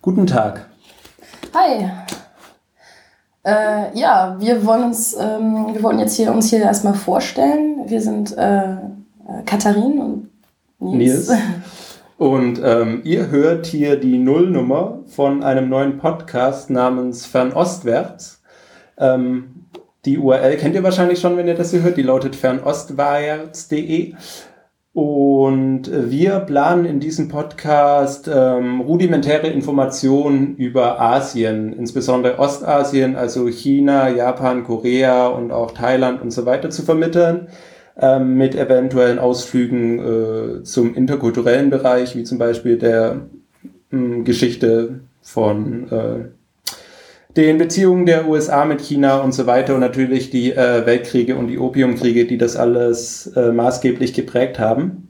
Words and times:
Guten 0.00 0.26
Tag. 0.26 0.68
Hi. 1.54 1.90
Äh, 3.44 3.98
ja, 3.98 4.36
wir 4.38 4.64
wollen 4.64 4.84
uns, 4.84 5.14
ähm, 5.14 5.68
wir 5.72 5.82
wollen 5.82 5.98
jetzt 5.98 6.16
hier 6.16 6.32
uns 6.32 6.50
hier 6.50 6.60
erstmal 6.60 6.94
vorstellen. 6.94 7.82
Wir 7.86 8.00
sind 8.00 8.36
äh, 8.38 8.76
Katharin 9.44 9.98
und 9.98 10.30
Nils. 10.78 11.28
Nils. 11.28 11.40
Und 12.16 12.60
ähm, 12.64 13.02
ihr 13.04 13.30
hört 13.30 13.66
hier 13.66 13.96
die 13.96 14.18
Nullnummer 14.18 15.00
von 15.06 15.42
einem 15.42 15.68
neuen 15.68 15.98
Podcast 15.98 16.70
namens 16.70 17.26
Fernostwärts. 17.26 18.42
Ähm, 18.98 19.66
die 20.04 20.18
URL 20.18 20.56
kennt 20.56 20.74
ihr 20.74 20.82
wahrscheinlich 20.82 21.20
schon, 21.20 21.36
wenn 21.36 21.48
ihr 21.48 21.54
das 21.54 21.70
hier 21.70 21.82
hört. 21.82 21.96
Die 21.96 22.02
lautet 22.02 22.36
fernostwärts.de. 22.36 24.14
Und 24.98 25.92
wir 25.92 26.40
planen 26.40 26.84
in 26.84 26.98
diesem 26.98 27.28
Podcast 27.28 28.28
ähm, 28.28 28.80
rudimentäre 28.80 29.46
Informationen 29.46 30.56
über 30.56 31.00
Asien, 31.00 31.72
insbesondere 31.72 32.40
Ostasien, 32.40 33.14
also 33.14 33.46
China, 33.46 34.08
Japan, 34.08 34.64
Korea 34.64 35.28
und 35.28 35.52
auch 35.52 35.70
Thailand 35.70 36.20
und 36.20 36.32
so 36.32 36.46
weiter 36.46 36.70
zu 36.70 36.82
vermitteln 36.82 37.46
ähm, 37.96 38.34
mit 38.34 38.56
eventuellen 38.56 39.20
Ausflügen 39.20 40.00
äh, 40.00 40.62
zum 40.64 40.96
interkulturellen 40.96 41.70
Bereich, 41.70 42.16
wie 42.16 42.24
zum 42.24 42.38
Beispiel 42.38 42.76
der 42.76 43.28
mh, 43.92 44.00
hm, 44.16 44.24
Geschichte 44.24 44.98
von 45.22 45.92
äh, 45.92 46.24
den 47.38 47.56
Beziehungen 47.56 48.04
der 48.04 48.28
USA 48.28 48.64
mit 48.64 48.80
China 48.80 49.18
und 49.18 49.32
so 49.32 49.46
weiter 49.46 49.74
und 49.74 49.80
natürlich 49.80 50.30
die 50.30 50.52
äh, 50.52 50.84
Weltkriege 50.84 51.36
und 51.36 51.46
die 51.46 51.58
Opiumkriege, 51.58 52.26
die 52.26 52.36
das 52.36 52.56
alles 52.56 53.28
äh, 53.28 53.52
maßgeblich 53.52 54.12
geprägt 54.12 54.58
haben. 54.58 55.08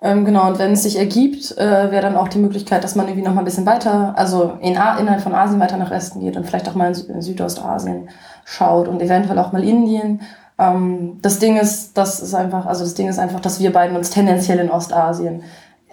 Ähm, 0.00 0.24
genau, 0.24 0.46
und 0.46 0.60
wenn 0.60 0.72
es 0.72 0.84
sich 0.84 0.96
ergibt, 0.96 1.58
äh, 1.58 1.90
wäre 1.90 2.02
dann 2.02 2.16
auch 2.16 2.28
die 2.28 2.38
Möglichkeit, 2.38 2.84
dass 2.84 2.94
man 2.94 3.08
irgendwie 3.08 3.26
noch 3.26 3.34
mal 3.34 3.40
ein 3.40 3.46
bisschen 3.46 3.66
weiter, 3.66 4.14
also 4.16 4.52
in 4.60 4.78
A 4.78 4.96
innerhalb 4.98 5.22
von 5.22 5.34
Asien 5.34 5.58
weiter 5.58 5.76
nach 5.76 5.90
Westen 5.90 6.20
geht 6.20 6.36
und 6.36 6.46
vielleicht 6.46 6.68
auch 6.68 6.76
mal 6.76 6.94
in, 6.94 7.14
in 7.16 7.20
Südostasien 7.20 8.10
schaut 8.44 8.86
und 8.86 9.02
eventuell 9.02 9.38
auch 9.38 9.50
mal 9.50 9.64
Indien 9.64 10.20
ähm, 10.58 11.18
das 11.20 11.38
Ding 11.38 11.56
ist, 11.56 11.96
das 11.98 12.20
ist 12.20 12.34
einfach, 12.34 12.66
also 12.66 12.84
das 12.84 12.94
Ding 12.94 13.08
ist 13.08 13.18
einfach, 13.18 13.40
dass 13.40 13.60
wir 13.60 13.72
beiden 13.72 13.96
uns 13.96 14.10
tendenziell 14.10 14.58
in 14.58 14.70
Ostasien 14.70 15.42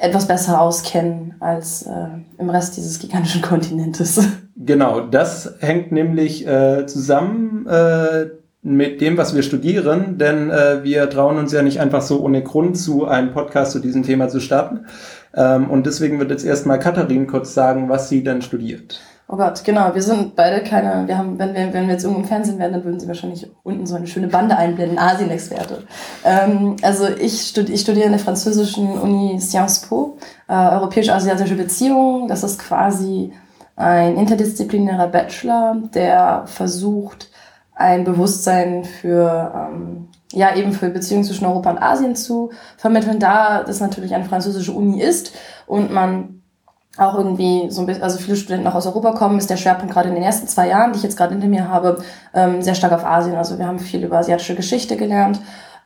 etwas 0.02 0.28
besser 0.28 0.60
auskennen 0.60 1.36
als 1.40 1.84
äh, 1.84 2.08
im 2.38 2.50
Rest 2.50 2.76
dieses 2.78 3.00
gigantischen 3.00 3.42
Kontinentes. 3.44 4.20
Genau, 4.58 5.02
das 5.02 5.56
hängt 5.60 5.92
nämlich 5.92 6.46
äh, 6.48 6.86
zusammen 6.86 7.68
äh, 7.68 8.28
mit 8.64 9.02
dem, 9.02 9.18
was 9.18 9.36
wir 9.36 9.42
studieren, 9.42 10.18
denn 10.18 10.50
äh, 10.52 10.84
wir 10.84 11.10
trauen 11.10 11.38
uns 11.38 11.52
ja 11.52 11.64
nicht 11.64 11.80
einfach 11.80 12.02
so 12.02 12.22
ohne 12.22 12.44
Grund 12.44 12.78
zu, 12.78 13.06
einen 13.06 13.32
Podcast 13.32 13.72
zu 13.72 13.80
diesem 13.80 14.04
Thema 14.04 14.30
zu 14.30 14.40
starten. 14.40 14.86
Ähm, 15.34 15.70
und 15.70 15.86
deswegen 15.86 16.20
wird 16.20 16.32
jetzt 16.32 16.46
erstmal 16.46 16.80
Katharin 16.80 17.26
kurz 17.26 17.54
sagen, 17.54 17.90
was 17.90 18.10
sie 18.10 18.24
denn 18.24 18.42
studiert. 18.42 19.02
Oh 19.34 19.38
Gott, 19.38 19.64
genau. 19.64 19.96
Wir 19.96 20.02
sind 20.02 20.36
beide 20.36 20.62
keine, 20.62 21.08
wir 21.08 21.18
haben, 21.18 21.40
wenn 21.40 21.54
wir, 21.54 21.74
wenn 21.74 21.88
wir 21.88 21.94
jetzt 21.94 22.04
irgendwo 22.04 22.22
im 22.22 22.28
Fernsehen 22.28 22.60
wären, 22.60 22.74
dann 22.74 22.84
würden 22.84 23.00
sie 23.00 23.08
wahrscheinlich 23.08 23.50
unten 23.64 23.86
so 23.86 23.96
eine 23.96 24.06
schöne 24.06 24.28
Bande 24.28 24.58
einblenden, 24.58 25.00
Asien-Experte. 25.00 25.84
Ähm, 26.26 26.76
also 26.82 27.08
ich, 27.08 27.42
studi 27.48 27.72
ich 27.72 27.80
studiere 27.80 28.08
in 28.08 28.12
der 28.12 28.20
französischen 28.20 28.92
Uni 29.00 29.40
Sciences 29.40 29.88
Po, 29.88 30.18
äh, 30.50 30.54
europäisch-asiatische 30.54 31.56
Beziehungen. 31.56 32.28
Das 32.28 32.44
ist 32.44 32.60
quasi 32.60 33.32
ein 33.78 34.18
interdisziplinärer 34.18 35.08
Bachelor, 35.08 35.78
der 35.94 36.44
versucht, 36.48 37.30
ein 37.74 38.04
Bewusstsein 38.04 38.84
für, 38.84 39.54
ähm, 39.56 40.10
ja, 40.34 40.54
eben 40.58 40.74
für 40.74 40.90
Beziehungen 40.90 41.24
zwischen 41.24 41.46
Europa 41.46 41.72
und 41.72 41.82
Asien 41.82 42.18
zu 42.18 42.52
vermitteln, 42.76 43.20
da 43.20 43.64
das 43.64 43.80
natürlich 43.80 44.14
eine 44.14 44.26
französische 44.26 44.74
Uni 44.74 45.02
ist 45.02 45.32
und 45.68 45.90
man 45.90 46.41
auch 46.98 47.16
irgendwie 47.16 47.70
so 47.70 47.82
ein 47.82 47.86
bisschen, 47.86 48.04
also 48.04 48.18
viele 48.18 48.36
Studenten 48.36 48.68
auch 48.68 48.76
aus 48.76 48.86
Europa 48.86 49.14
kommen, 49.14 49.38
ist 49.38 49.50
der 49.50 49.58
Schwerpunkt 49.58 49.94
gerade 49.94 50.10
in 50.10 50.16
den 50.16 50.24
ersten 50.24 50.48
zwei 50.48 50.68
Jahren, 50.68 50.92
die 50.92 50.98
ich 50.98 51.04
jetzt 51.04 51.18
gerade 51.18 51.32
hinter 51.32 51.48
mir 51.48 51.70
habe, 51.70 52.04
ähm, 52.34 52.62
sehr 52.62 52.76
stark 52.76 52.92
auf 52.92 53.06
Asien. 53.06 53.36
Also 53.36 53.58
wir 53.58 53.68
haben 53.68 53.80
viel 53.80 54.04
über 54.04 54.18
asiatische 54.18 54.56
Geschichte 54.56 54.98
gelernt, 54.98 55.40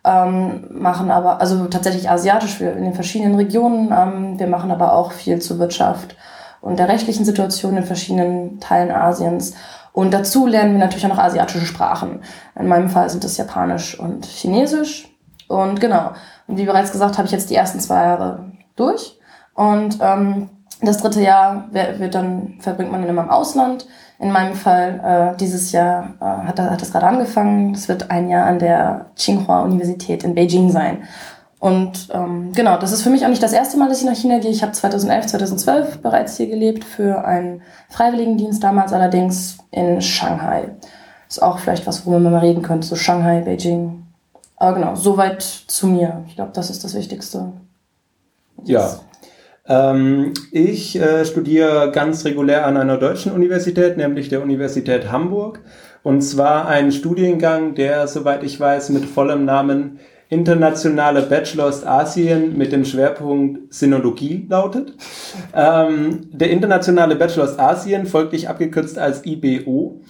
ähm, 0.04 0.68
machen 0.72 1.12
aber, 1.12 1.42
also 1.42 1.66
tatsächlich 1.66 2.10
asiatisch 2.10 2.60
in 2.60 2.84
den 2.84 2.96
verschiedenen 2.96 3.36
Regionen. 3.36 3.92
Ähm, 3.92 4.40
wir 4.40 4.48
machen 4.48 4.72
aber 4.72 4.94
auch 4.94 5.12
viel 5.12 5.40
zur 5.40 5.60
Wirtschaft 5.60 6.16
und 6.62 6.80
der 6.80 6.90
rechtlichen 6.90 7.26
Situation 7.26 7.78
in 7.78 7.84
verschiedenen 7.84 8.60
Teilen 8.60 8.92
Asiens. 8.92 9.54
Und 9.94 10.14
dazu 10.14 10.48
lernen 10.48 10.74
wir 10.74 10.80
natürlich 10.80 11.06
auch 11.06 11.10
noch 11.10 11.20
asiatische 11.20 11.66
Sprachen. 11.66 12.22
In 12.60 12.68
meinem 12.68 12.90
Fall 12.90 13.10
sind 13.10 13.24
das 13.24 13.38
Japanisch 13.38 13.98
und 13.98 14.26
Chinesisch. 14.26 15.08
Und 15.48 15.80
genau. 15.80 16.12
Und 16.48 16.58
wie 16.58 16.66
bereits 16.66 16.92
gesagt, 16.92 17.18
habe 17.18 17.28
ich 17.28 17.32
jetzt 17.32 17.52
die 17.52 17.56
ersten 17.56 17.80
zwei 17.80 18.04
Jahre 18.04 18.52
durch. 18.76 19.20
Und 19.54 20.00
ähm, 20.02 20.50
das 20.86 20.98
dritte 20.98 21.22
Jahr 21.22 21.70
wird 21.72 22.16
dann, 22.16 22.56
verbringt 22.60 22.92
man 22.92 23.02
dann 23.02 23.10
immer 23.10 23.24
im 23.24 23.30
Ausland. 23.30 23.88
In 24.18 24.32
meinem 24.32 24.56
Fall 24.56 25.34
äh, 25.34 25.38
dieses 25.38 25.72
Jahr 25.72 26.14
äh, 26.22 26.48
hat, 26.48 26.60
hat 26.60 26.82
das 26.82 26.92
gerade 26.92 27.08
angefangen. 27.08 27.74
Es 27.74 27.90
wird 27.90 28.12
ein 28.12 28.30
Jahr 28.30 28.46
an 28.46 28.60
der 28.60 29.08
Tsinghua 29.16 29.64
Universität 29.64 30.24
in 30.24 30.36
Beijing 30.36 30.72
sein. 30.72 31.04
Und 31.60 32.10
ähm, 32.14 32.52
genau, 32.54 32.78
das 32.78 32.92
ist 32.92 33.02
für 33.02 33.10
mich 33.10 33.26
auch 33.26 33.30
nicht 33.30 33.42
das 33.42 33.54
erste 33.54 33.78
Mal, 33.78 33.90
dass 33.90 34.00
ich 34.00 34.06
nach 34.06 34.16
China 34.16 34.38
gehe. 34.38 34.52
Ich 34.52 34.62
habe 34.62 34.72
2011, 34.72 35.26
2012 35.28 36.02
bereits 36.02 36.38
hier 36.38 36.48
gelebt 36.48 36.84
für 36.84 37.26
einen 37.26 37.62
Freiwilligendienst, 37.90 38.64
damals 38.64 38.94
allerdings 38.94 39.58
in 39.72 40.02
Shanghai. 40.02 40.70
Ist 41.28 41.42
auch 41.42 41.58
vielleicht 41.58 41.88
was, 41.88 42.06
worüber 42.06 42.20
man 42.20 42.34
mal 42.34 42.40
reden 42.40 42.62
könnte, 42.62 42.88
so 42.88 42.96
Shanghai, 42.96 43.42
Beijing. 43.42 44.06
Aber 44.58 44.76
genau, 44.76 44.96
soweit 44.96 45.42
zu 45.42 45.88
mir. 45.88 46.24
Ich 46.28 46.36
glaube, 46.36 46.52
das 46.54 46.70
ist 46.70 46.84
das 46.84 46.94
Wichtigste. 46.94 47.52
Ja, 48.64 49.00
ähm, 49.68 50.34
ich 50.52 51.00
äh, 51.00 51.26
studiere 51.26 51.92
ganz 51.92 52.26
regulär 52.26 52.66
an 52.66 52.78
einer 52.78 52.98
deutschen 52.98 53.32
Universität, 53.32 53.98
nämlich 53.98 54.30
der 54.30 54.44
Universität 54.44 55.12
Hamburg. 55.12 55.62
Und 56.04 56.22
zwar 56.22 56.68
einen 56.68 56.92
Studiengang, 56.92 57.74
der, 57.74 58.08
soweit 58.08 58.44
ich 58.44 58.60
weiß, 58.60 58.90
mit 58.90 59.06
vollem 59.06 59.46
Namen 59.46 60.00
Internationale 60.30 61.22
Bachelor 61.24 61.72
Asien 61.88 62.58
mit 62.58 62.72
dem 62.72 62.86
Schwerpunkt 62.86 63.74
Sinologie 63.74 64.46
lautet. 64.50 64.94
Ähm, 65.56 66.30
der 66.32 66.50
Internationale 66.50 67.16
Bachelor 67.16 67.60
Asien, 67.60 68.06
folglich 68.06 68.50
abgekürzt 68.50 68.98
als 68.98 69.26
IBO, 69.26 70.02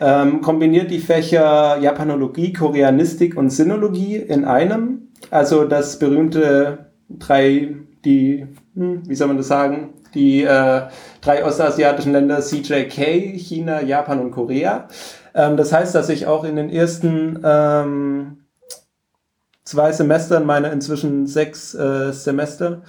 ähm, 0.00 0.40
kombiniert 0.40 0.90
die 0.90 0.98
Fächer 0.98 1.78
Japanologie, 1.80 2.52
Koreanistik 2.52 3.36
und 3.36 3.50
Sinologie 3.50 4.16
in 4.16 4.44
einem. 4.44 5.08
Also 5.30 5.64
das 5.64 5.98
berühmte 5.98 6.90
drei, 7.08 7.76
die 8.04 8.46
wie 8.74 9.14
soll 9.14 9.28
man 9.28 9.36
das 9.36 9.48
sagen, 9.48 9.94
die 10.14 10.42
äh, 10.42 10.82
drei 11.20 11.44
ostasiatischen 11.44 12.12
Länder 12.12 12.40
CJK, 12.40 13.36
China, 13.36 13.82
Japan 13.82 14.20
und 14.20 14.30
Korea. 14.30 14.88
Ähm, 15.34 15.56
das 15.56 15.72
heißt, 15.72 15.94
dass 15.94 16.08
ich 16.08 16.26
auch 16.26 16.44
in 16.44 16.56
den 16.56 16.70
ersten 16.70 17.40
ähm, 17.44 18.44
zwei 19.64 19.92
Semestern 19.92 20.46
meiner 20.46 20.72
inzwischen 20.72 21.26
sechs 21.26 21.74
äh, 21.74 22.12
Semester 22.12 22.82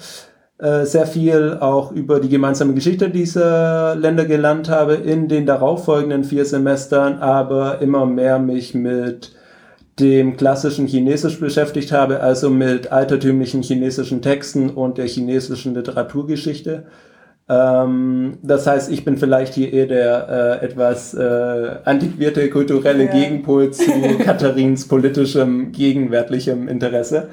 äh, 0.57 0.85
sehr 0.85 1.06
viel 1.06 1.57
auch 1.59 1.91
über 1.91 2.19
die 2.19 2.29
gemeinsame 2.29 2.73
Geschichte 2.73 3.09
dieser 3.09 3.96
Länder 3.96 4.25
gelernt 4.25 4.69
habe, 4.69 4.96
in 4.96 5.28
den 5.28 5.46
darauffolgenden 5.46 6.23
vier 6.23 6.46
Semestern 6.46 7.19
aber 7.19 7.81
immer 7.81 8.06
mehr 8.06 8.40
mich 8.40 8.73
mit 8.73 9.34
dem 10.00 10.35
klassischen 10.35 10.88
Chinesisch 10.88 11.39
beschäftigt 11.39 11.91
habe, 11.91 12.19
also 12.19 12.50
mit 12.50 12.91
altertümlichen 12.91 13.61
chinesischen 13.61 14.22
Texten 14.22 14.69
und 14.69 14.97
der 14.97 15.07
chinesischen 15.07 15.73
Literaturgeschichte. 15.73 16.85
Ähm, 17.47 18.39
das 18.41 18.67
heißt, 18.67 18.91
ich 18.91 19.05
bin 19.05 19.17
vielleicht 19.17 19.53
hier 19.53 19.72
eher 19.72 19.85
der 19.85 20.59
äh, 20.61 20.66
etwas 20.66 21.13
äh, 21.13 21.78
antiquierte 21.85 22.50
kulturelle 22.50 23.05
ja. 23.05 23.11
Gegenpol 23.11 23.72
zu 23.72 23.91
Katharins 24.25 24.88
politischem, 24.88 25.72
gegenwärtigem 25.72 26.67
Interesse. 26.67 27.29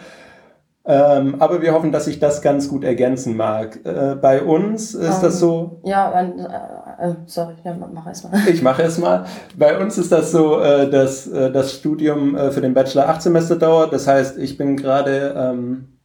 Ähm, 0.84 1.36
aber 1.38 1.62
wir 1.62 1.74
hoffen, 1.74 1.92
dass 1.92 2.06
sich 2.06 2.18
das 2.18 2.42
ganz 2.42 2.68
gut 2.68 2.82
ergänzen 2.82 3.36
mag. 3.36 3.78
Äh, 3.84 4.16
bei 4.16 4.42
uns 4.42 4.94
ist 4.94 5.16
um, 5.16 5.22
das 5.22 5.38
so. 5.38 5.80
Ähm, 5.84 5.90
ja, 5.90 6.20
äh, 6.20 7.10
äh, 7.10 7.14
sorry, 7.26 7.54
ja, 7.62 7.76
mach 7.92 8.06
erst 8.06 8.24
mal. 8.24 8.40
Ich 8.48 8.62
mache 8.62 8.82
erst 8.82 8.98
mal. 8.98 9.24
Bei 9.56 9.78
uns 9.78 9.96
ist 9.96 10.10
das 10.10 10.32
so, 10.32 10.58
äh, 10.58 10.90
dass 10.90 11.28
äh, 11.28 11.52
das 11.52 11.74
Studium 11.74 12.36
äh, 12.36 12.50
für 12.50 12.60
den 12.60 12.74
Bachelor 12.74 13.08
acht 13.08 13.22
Semester 13.22 13.54
dauert. 13.54 13.92
Das 13.92 14.08
heißt, 14.08 14.38
ich 14.38 14.58
bin 14.58 14.76
gerade 14.76 15.34
ähm, 15.36 15.98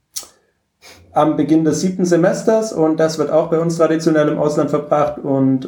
am 1.11 1.37
Beginn 1.37 1.63
des 1.63 1.81
siebten 1.81 2.05
Semesters 2.05 2.71
und 2.71 2.99
das 2.99 3.17
wird 3.17 3.31
auch 3.31 3.49
bei 3.49 3.59
uns 3.59 3.77
traditionell 3.77 4.27
im 4.27 4.37
Ausland 4.37 4.69
verbracht 4.69 5.17
und 5.17 5.61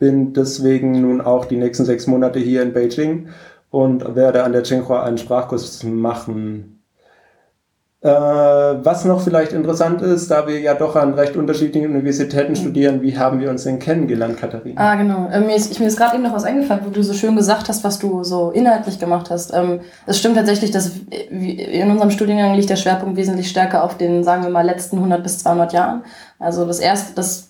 bin 0.00 0.32
deswegen 0.32 1.00
nun 1.02 1.20
auch 1.20 1.44
die 1.44 1.56
nächsten 1.56 1.84
sechs 1.84 2.08
Monate 2.08 2.40
hier 2.40 2.62
in 2.62 2.72
Beijing 2.72 3.28
und 3.70 4.16
werde 4.16 4.42
an 4.42 4.52
der 4.52 4.64
Tsinghua 4.64 5.04
einen 5.04 5.18
Sprachkurs 5.18 5.84
machen 5.84 6.79
was 8.02 9.04
noch 9.04 9.20
vielleicht 9.20 9.52
interessant 9.52 10.00
ist, 10.00 10.30
da 10.30 10.46
wir 10.46 10.58
ja 10.58 10.72
doch 10.72 10.96
an 10.96 11.12
recht 11.12 11.36
unterschiedlichen 11.36 11.90
Universitäten 11.90 12.56
studieren, 12.56 13.02
wie 13.02 13.18
haben 13.18 13.40
wir 13.40 13.50
uns 13.50 13.64
denn 13.64 13.78
kennengelernt, 13.78 14.38
Katharina? 14.38 14.80
Ah, 14.80 14.94
genau. 14.94 15.28
Äh, 15.28 15.40
mir 15.40 15.54
ist, 15.54 15.78
mir 15.78 15.86
ist 15.86 15.98
gerade 15.98 16.14
eben 16.14 16.24
noch 16.24 16.32
was 16.32 16.44
eingefallen, 16.44 16.80
wo 16.84 16.88
du 16.88 17.02
so 17.02 17.12
schön 17.12 17.36
gesagt 17.36 17.68
hast, 17.68 17.84
was 17.84 17.98
du 17.98 18.24
so 18.24 18.52
inhaltlich 18.52 18.98
gemacht 18.98 19.28
hast. 19.28 19.52
Ähm, 19.52 19.80
es 20.06 20.18
stimmt 20.18 20.36
tatsächlich, 20.36 20.70
dass 20.70 20.92
in 21.10 21.90
unserem 21.90 22.10
Studiengang 22.10 22.54
liegt 22.54 22.70
der 22.70 22.76
Schwerpunkt 22.76 23.18
wesentlich 23.18 23.50
stärker 23.50 23.84
auf 23.84 23.98
den, 23.98 24.24
sagen 24.24 24.44
wir 24.44 24.50
mal, 24.50 24.64
letzten 24.64 24.96
100 24.96 25.22
bis 25.22 25.40
200 25.40 25.74
Jahren. 25.74 26.02
Also 26.38 26.64
das 26.64 26.78
erste, 26.78 27.14
das 27.14 27.49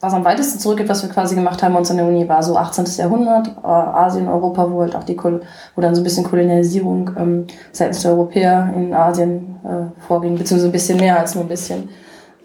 was 0.00 0.12
am 0.12 0.24
weitesten 0.24 0.58
zurückgeht, 0.58 0.88
was 0.88 1.02
wir 1.02 1.10
quasi 1.10 1.34
gemacht 1.34 1.62
haben 1.62 1.74
uns 1.76 1.90
an 1.90 1.96
der 1.96 2.06
Uni, 2.06 2.28
war 2.28 2.42
so 2.42 2.56
18. 2.56 2.84
Jahrhundert, 2.98 3.48
äh, 3.48 3.66
Asien, 3.66 4.28
Europa, 4.28 4.70
wo 4.70 4.82
halt 4.82 4.94
auch 4.94 5.04
die, 5.04 5.16
wo 5.16 5.80
dann 5.80 5.94
so 5.94 6.00
ein 6.00 6.04
bisschen 6.04 6.24
Kolonialisierung 6.24 7.10
ähm, 7.18 7.46
seitens 7.72 8.02
der 8.02 8.12
Europäer 8.12 8.72
in 8.76 8.92
Asien 8.94 9.56
äh, 9.64 10.06
vorging, 10.06 10.36
beziehungsweise 10.36 10.68
ein 10.68 10.72
bisschen 10.72 10.98
mehr 10.98 11.18
als 11.18 11.34
nur 11.34 11.44
ein 11.44 11.48
bisschen. 11.48 11.88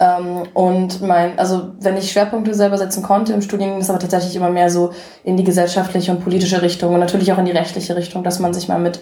Ähm, 0.02 0.44
und 0.56 1.02
mein, 1.02 1.38
also 1.38 1.74
wenn 1.80 1.96
ich 1.96 2.12
Schwerpunkte 2.12 2.56
selber 2.56 2.78
setzen 2.78 3.04
konnte 3.04 3.34
im 3.34 3.42
Studium, 3.42 3.80
ist 3.80 3.90
aber 3.90 4.00
tatsächlich 4.00 4.36
immer 4.36 4.50
mehr 4.50 4.72
so 4.72 4.92
in 5.24 5.38
die 5.38 5.44
gesellschaftliche 5.44 6.12
und 6.12 6.24
politische 6.24 6.62
Richtung 6.64 6.94
und 6.94 7.00
natürlich 7.00 7.32
auch 7.32 7.38
in 7.38 7.46
die 7.46 7.52
rechtliche 7.52 7.96
Richtung, 7.96 8.24
dass 8.24 8.40
man 8.40 8.54
sich 8.54 8.68
mal 8.68 8.80
mit 8.80 9.00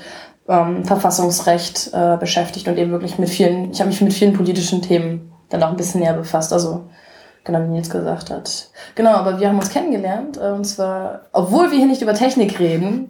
ähm, 0.49 0.83
Verfassungsrecht 0.83 1.91
äh, 1.93 2.17
beschäftigt 2.17 2.67
und 2.67 2.77
eben 2.77 2.91
wirklich 2.91 3.17
mit 3.17 3.29
vielen, 3.29 3.71
ich 3.71 3.79
habe 3.79 3.89
mich 3.89 4.01
mit 4.01 4.13
vielen 4.13 4.33
politischen 4.33 4.81
Themen 4.81 5.31
dann 5.49 5.63
auch 5.63 5.69
ein 5.69 5.77
bisschen 5.77 6.01
näher 6.01 6.13
befasst. 6.13 6.51
Also 6.51 6.89
genau 7.43 7.63
wie 7.63 7.69
Nils 7.69 7.89
gesagt 7.89 8.29
hat. 8.29 8.69
Genau, 8.95 9.11
aber 9.11 9.39
wir 9.39 9.47
haben 9.47 9.59
uns 9.59 9.69
kennengelernt 9.69 10.37
äh, 10.37 10.51
und 10.51 10.65
zwar, 10.65 11.21
obwohl 11.31 11.71
wir 11.71 11.77
hier 11.77 11.87
nicht 11.87 12.01
über 12.01 12.13
Technik 12.13 12.59
reden. 12.59 13.09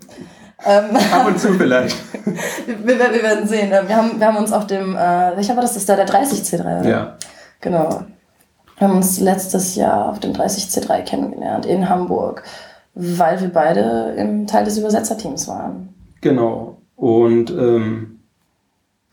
Ähm, 0.65 0.95
Ab 1.11 1.27
und 1.27 1.39
zu 1.39 1.53
vielleicht. 1.53 1.95
wir, 2.65 2.99
wir, 2.99 3.23
werden 3.23 3.47
sehen. 3.47 3.71
Äh, 3.71 3.87
wir 3.87 3.95
haben, 3.95 4.19
wir 4.19 4.27
haben 4.27 4.37
uns 4.37 4.51
auf 4.51 4.67
dem, 4.67 4.95
äh, 4.95 5.39
ich 5.39 5.49
habe 5.49 5.61
das 5.61 5.75
ist 5.75 5.87
da 5.87 5.95
der 5.95 6.07
30C3, 6.07 6.61
oder? 6.61 6.89
Ja. 6.89 7.17
Genau. 7.61 8.03
Wir 8.77 8.87
haben 8.87 8.95
uns 8.95 9.19
letztes 9.19 9.75
Jahr 9.75 10.09
auf 10.09 10.19
dem 10.19 10.33
30C3 10.33 11.03
kennengelernt 11.03 11.65
in 11.65 11.89
Hamburg, 11.89 12.43
weil 12.93 13.39
wir 13.41 13.49
beide 13.49 14.13
im 14.17 14.47
Teil 14.47 14.63
des 14.63 14.77
Übersetzerteams 14.77 15.47
waren. 15.47 15.93
Genau. 16.21 16.77
Und 16.95 17.49
ähm, 17.51 18.19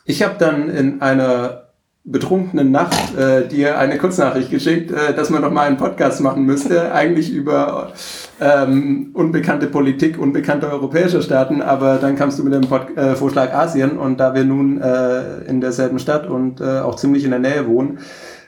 ich 0.05 0.23
habe 0.23 0.37
dann 0.39 0.69
in 0.71 1.03
einer 1.03 1.66
betrunkenen 2.06 2.70
Nacht 2.70 3.17
äh, 3.19 3.49
dir 3.49 3.79
eine 3.79 3.99
Kurznachricht 3.99 4.50
geschickt, 4.50 4.93
äh, 4.93 5.12
dass 5.12 5.29
man 5.29 5.43
doch 5.43 5.50
mal 5.50 5.67
einen 5.67 5.76
Podcast 5.76 6.20
machen 6.20 6.44
müsste, 6.44 6.93
eigentlich 6.93 7.32
über 7.32 7.93
ähm, 8.41 9.11
unbekannte 9.12 9.67
Politik, 9.67 10.17
unbekannte 10.17 10.70
europäische 10.70 11.20
Staaten, 11.20 11.61
aber 11.61 11.97
dann 11.97 12.14
kamst 12.14 12.38
du 12.38 12.44
mit 12.44 12.55
dem 12.55 12.69
Pod 12.69 12.97
äh, 12.97 13.17
Vorschlag 13.17 13.53
Asien 13.53 13.99
und 13.99 14.19
da 14.20 14.35
wir 14.35 14.44
nun 14.44 14.81
äh, 14.81 15.41
in 15.49 15.61
derselben 15.61 15.99
Stadt 15.99 16.29
und 16.29 16.61
äh, 16.61 16.79
auch 16.79 16.94
ziemlich 16.94 17.25
in 17.25 17.31
der 17.31 17.41
Nähe 17.41 17.67
wohnen, 17.67 17.99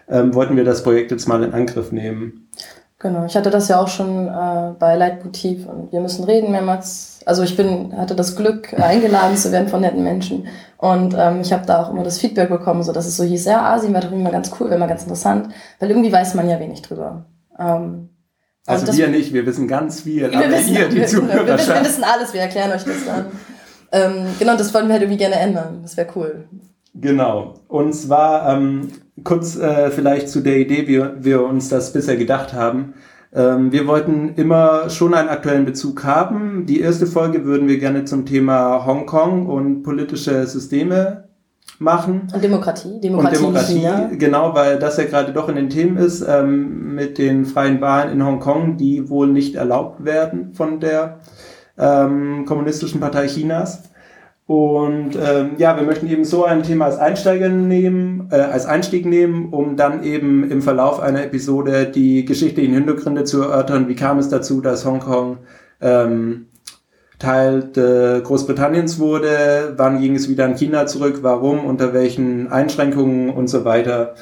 ähm, 0.08 0.34
wollten 0.34 0.56
wir 0.56 0.64
das 0.64 0.84
Projekt 0.84 1.10
jetzt 1.10 1.26
mal 1.26 1.42
in 1.42 1.52
Angriff 1.52 1.90
nehmen. 1.90 2.48
Genau, 3.00 3.26
ich 3.26 3.36
hatte 3.36 3.50
das 3.50 3.68
ja 3.68 3.80
auch 3.80 3.88
schon 3.88 4.26
äh, 4.26 4.72
bei 4.78 4.96
Leitmotiv 4.96 5.66
und 5.66 5.92
wir 5.92 6.00
müssen 6.00 6.24
reden 6.24 6.50
mehrmals. 6.50 7.17
Also 7.28 7.42
ich 7.42 7.58
bin, 7.58 7.94
hatte 7.94 8.16
das 8.16 8.36
Glück, 8.36 8.72
eingeladen 8.80 9.36
zu 9.36 9.52
werden 9.52 9.68
von 9.68 9.82
netten 9.82 10.02
Menschen. 10.02 10.48
Und 10.78 11.14
ähm, 11.18 11.42
ich 11.42 11.52
habe 11.52 11.66
da 11.66 11.82
auch 11.82 11.90
immer 11.90 12.02
das 12.02 12.18
Feedback 12.18 12.48
bekommen, 12.48 12.82
so 12.82 12.92
dass 12.92 13.06
es 13.06 13.18
so 13.18 13.24
hieß, 13.24 13.44
ja, 13.44 13.70
Asien 13.70 13.92
wäre 13.92 14.06
doch 14.06 14.12
immer 14.12 14.30
ganz 14.30 14.50
cool, 14.58 14.70
wäre 14.70 14.80
mal 14.80 14.86
ganz 14.86 15.02
interessant, 15.02 15.52
weil 15.78 15.90
irgendwie 15.90 16.10
weiß 16.10 16.34
man 16.34 16.48
ja 16.48 16.58
wenig 16.58 16.80
drüber. 16.80 17.26
Ähm, 17.58 18.08
also 18.64 18.86
das, 18.86 18.96
wir 18.96 19.08
nicht, 19.08 19.34
wir 19.34 19.44
wissen 19.44 19.68
ganz 19.68 20.00
viel, 20.00 20.24
aber 20.24 20.32
wir 20.40 20.50
wissen, 20.50 20.74
ihr, 20.74 20.88
die 20.88 20.96
wir, 20.96 21.06
Zuhörerschaft. 21.06 21.46
Wir 21.46 21.54
wissen, 21.58 21.74
wir 21.74 21.84
wissen 21.84 22.04
alles, 22.04 22.32
wir 22.32 22.40
erklären 22.40 22.72
euch 22.72 22.84
das 22.84 23.04
dann. 23.04 23.26
ähm, 23.92 24.26
genau, 24.38 24.56
das 24.56 24.72
wollen 24.72 24.86
wir 24.86 24.94
halt 24.94 25.02
irgendwie 25.02 25.18
gerne 25.18 25.36
ändern, 25.36 25.80
das 25.82 25.98
wäre 25.98 26.08
cool. 26.16 26.48
Genau. 26.94 27.54
Und 27.68 27.92
zwar 27.92 28.56
ähm, 28.56 28.88
kurz 29.22 29.56
äh, 29.56 29.90
vielleicht 29.90 30.30
zu 30.30 30.40
der 30.40 30.56
Idee, 30.56 30.88
wie 30.88 31.24
wir 31.24 31.42
uns 31.42 31.68
das 31.68 31.92
bisher 31.92 32.16
gedacht 32.16 32.54
haben. 32.54 32.94
Ähm, 33.34 33.72
wir 33.72 33.86
wollten 33.86 34.34
immer 34.36 34.88
schon 34.90 35.14
einen 35.14 35.28
aktuellen 35.28 35.64
Bezug 35.64 36.04
haben. 36.04 36.66
Die 36.66 36.80
erste 36.80 37.06
Folge 37.06 37.44
würden 37.44 37.68
wir 37.68 37.78
gerne 37.78 38.04
zum 38.04 38.24
Thema 38.24 38.86
Hongkong 38.86 39.46
und 39.46 39.82
politische 39.82 40.46
Systeme 40.46 41.28
machen. 41.78 42.28
Und 42.32 42.42
Demokratie. 42.42 43.00
Demokratie, 43.00 43.36
und 43.36 43.42
Demokratie 43.42 44.16
genau, 44.18 44.54
weil 44.54 44.78
das 44.78 44.96
ja 44.96 45.04
gerade 45.04 45.32
doch 45.32 45.48
in 45.48 45.56
den 45.56 45.70
Themen 45.70 45.96
ist, 45.96 46.24
ähm, 46.26 46.94
mit 46.94 47.18
den 47.18 47.44
freien 47.44 47.80
Wahlen 47.80 48.12
in 48.12 48.24
Hongkong, 48.24 48.76
die 48.76 49.08
wohl 49.08 49.28
nicht 49.28 49.54
erlaubt 49.54 50.04
werden 50.04 50.54
von 50.54 50.80
der 50.80 51.20
ähm, 51.76 52.44
Kommunistischen 52.46 53.00
Partei 53.00 53.26
Chinas. 53.26 53.82
Und 54.48 55.10
ähm, 55.14 55.56
ja, 55.58 55.76
wir 55.76 55.82
möchten 55.82 56.08
eben 56.08 56.24
so 56.24 56.46
ein 56.46 56.62
Thema 56.62 56.86
als 56.86 56.96
Einsteiger 56.96 57.50
nehmen, 57.50 58.30
äh, 58.30 58.36
als 58.36 58.64
Einstieg 58.64 59.04
nehmen, 59.04 59.50
um 59.52 59.76
dann 59.76 60.02
eben 60.02 60.50
im 60.50 60.62
Verlauf 60.62 61.00
einer 61.00 61.22
Episode 61.22 61.84
die 61.84 62.24
geschichtlichen 62.24 62.72
Hintergründe 62.72 63.24
zu 63.24 63.42
erörtern. 63.42 63.88
Wie 63.88 63.94
kam 63.94 64.18
es 64.18 64.30
dazu, 64.30 64.62
dass 64.62 64.86
Hongkong 64.86 65.40
ähm, 65.82 66.46
Teil 67.18 67.72
Großbritanniens 68.24 68.98
wurde? 68.98 69.74
Wann 69.76 70.00
ging 70.00 70.14
es 70.14 70.30
wieder 70.30 70.46
an 70.46 70.56
China 70.56 70.86
zurück? 70.86 71.18
Warum? 71.20 71.66
Unter 71.66 71.92
welchen 71.92 72.50
Einschränkungen 72.50 73.28
und 73.28 73.48
so 73.48 73.66
weiter? 73.66 74.14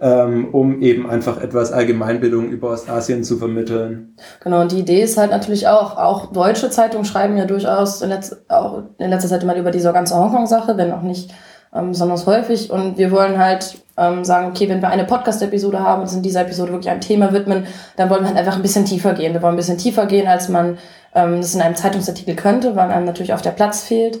Ähm, 0.00 0.48
um 0.52 0.80
eben 0.82 1.08
einfach 1.08 1.40
etwas 1.40 1.72
Allgemeinbildung 1.72 2.48
über 2.50 2.70
Ostasien 2.70 3.22
zu 3.22 3.36
vermitteln. 3.36 4.16
Genau, 4.42 4.60
und 4.60 4.72
die 4.72 4.80
Idee 4.80 5.02
ist 5.02 5.16
halt 5.16 5.30
natürlich 5.30 5.68
auch, 5.68 5.96
auch 5.96 6.32
deutsche 6.32 6.70
Zeitungen 6.70 7.04
schreiben 7.04 7.36
ja 7.36 7.44
durchaus 7.44 8.02
in, 8.02 8.08
letz, 8.08 8.36
auch 8.48 8.82
in 8.98 9.10
letzter 9.10 9.28
Zeit 9.28 9.42
immer 9.42 9.56
über 9.56 9.70
diese 9.70 9.92
ganze 9.92 10.16
Hongkong-Sache, 10.16 10.76
wenn 10.76 10.92
auch 10.92 11.02
nicht 11.02 11.32
ähm, 11.74 11.90
besonders 11.90 12.26
häufig. 12.26 12.70
Und 12.70 12.98
wir 12.98 13.10
wollen 13.10 13.38
halt 13.38 13.76
ähm, 13.96 14.24
sagen, 14.24 14.48
okay, 14.48 14.68
wenn 14.68 14.82
wir 14.82 14.88
eine 14.88 15.04
Podcast-Episode 15.04 15.80
haben 15.80 16.00
und 16.00 16.08
uns 16.08 16.14
in 16.14 16.22
dieser 16.22 16.42
Episode 16.42 16.72
wirklich 16.72 16.90
einem 16.90 17.00
Thema 17.00 17.32
widmen, 17.32 17.66
dann 17.96 18.10
wollen 18.10 18.22
wir 18.22 18.28
halt 18.28 18.38
einfach 18.38 18.56
ein 18.56 18.62
bisschen 18.62 18.84
tiefer 18.84 19.14
gehen. 19.14 19.34
Wir 19.34 19.42
wollen 19.42 19.54
ein 19.54 19.58
bisschen 19.58 19.78
tiefer 19.78 20.06
gehen, 20.06 20.26
als 20.26 20.48
man 20.48 20.78
ähm, 21.14 21.36
das 21.36 21.54
in 21.54 21.60
einem 21.60 21.76
Zeitungsartikel 21.76 22.34
könnte, 22.34 22.74
weil 22.76 22.90
einem 22.90 23.06
natürlich 23.06 23.34
auf 23.34 23.42
der 23.42 23.50
Platz 23.50 23.82
fehlt. 23.82 24.20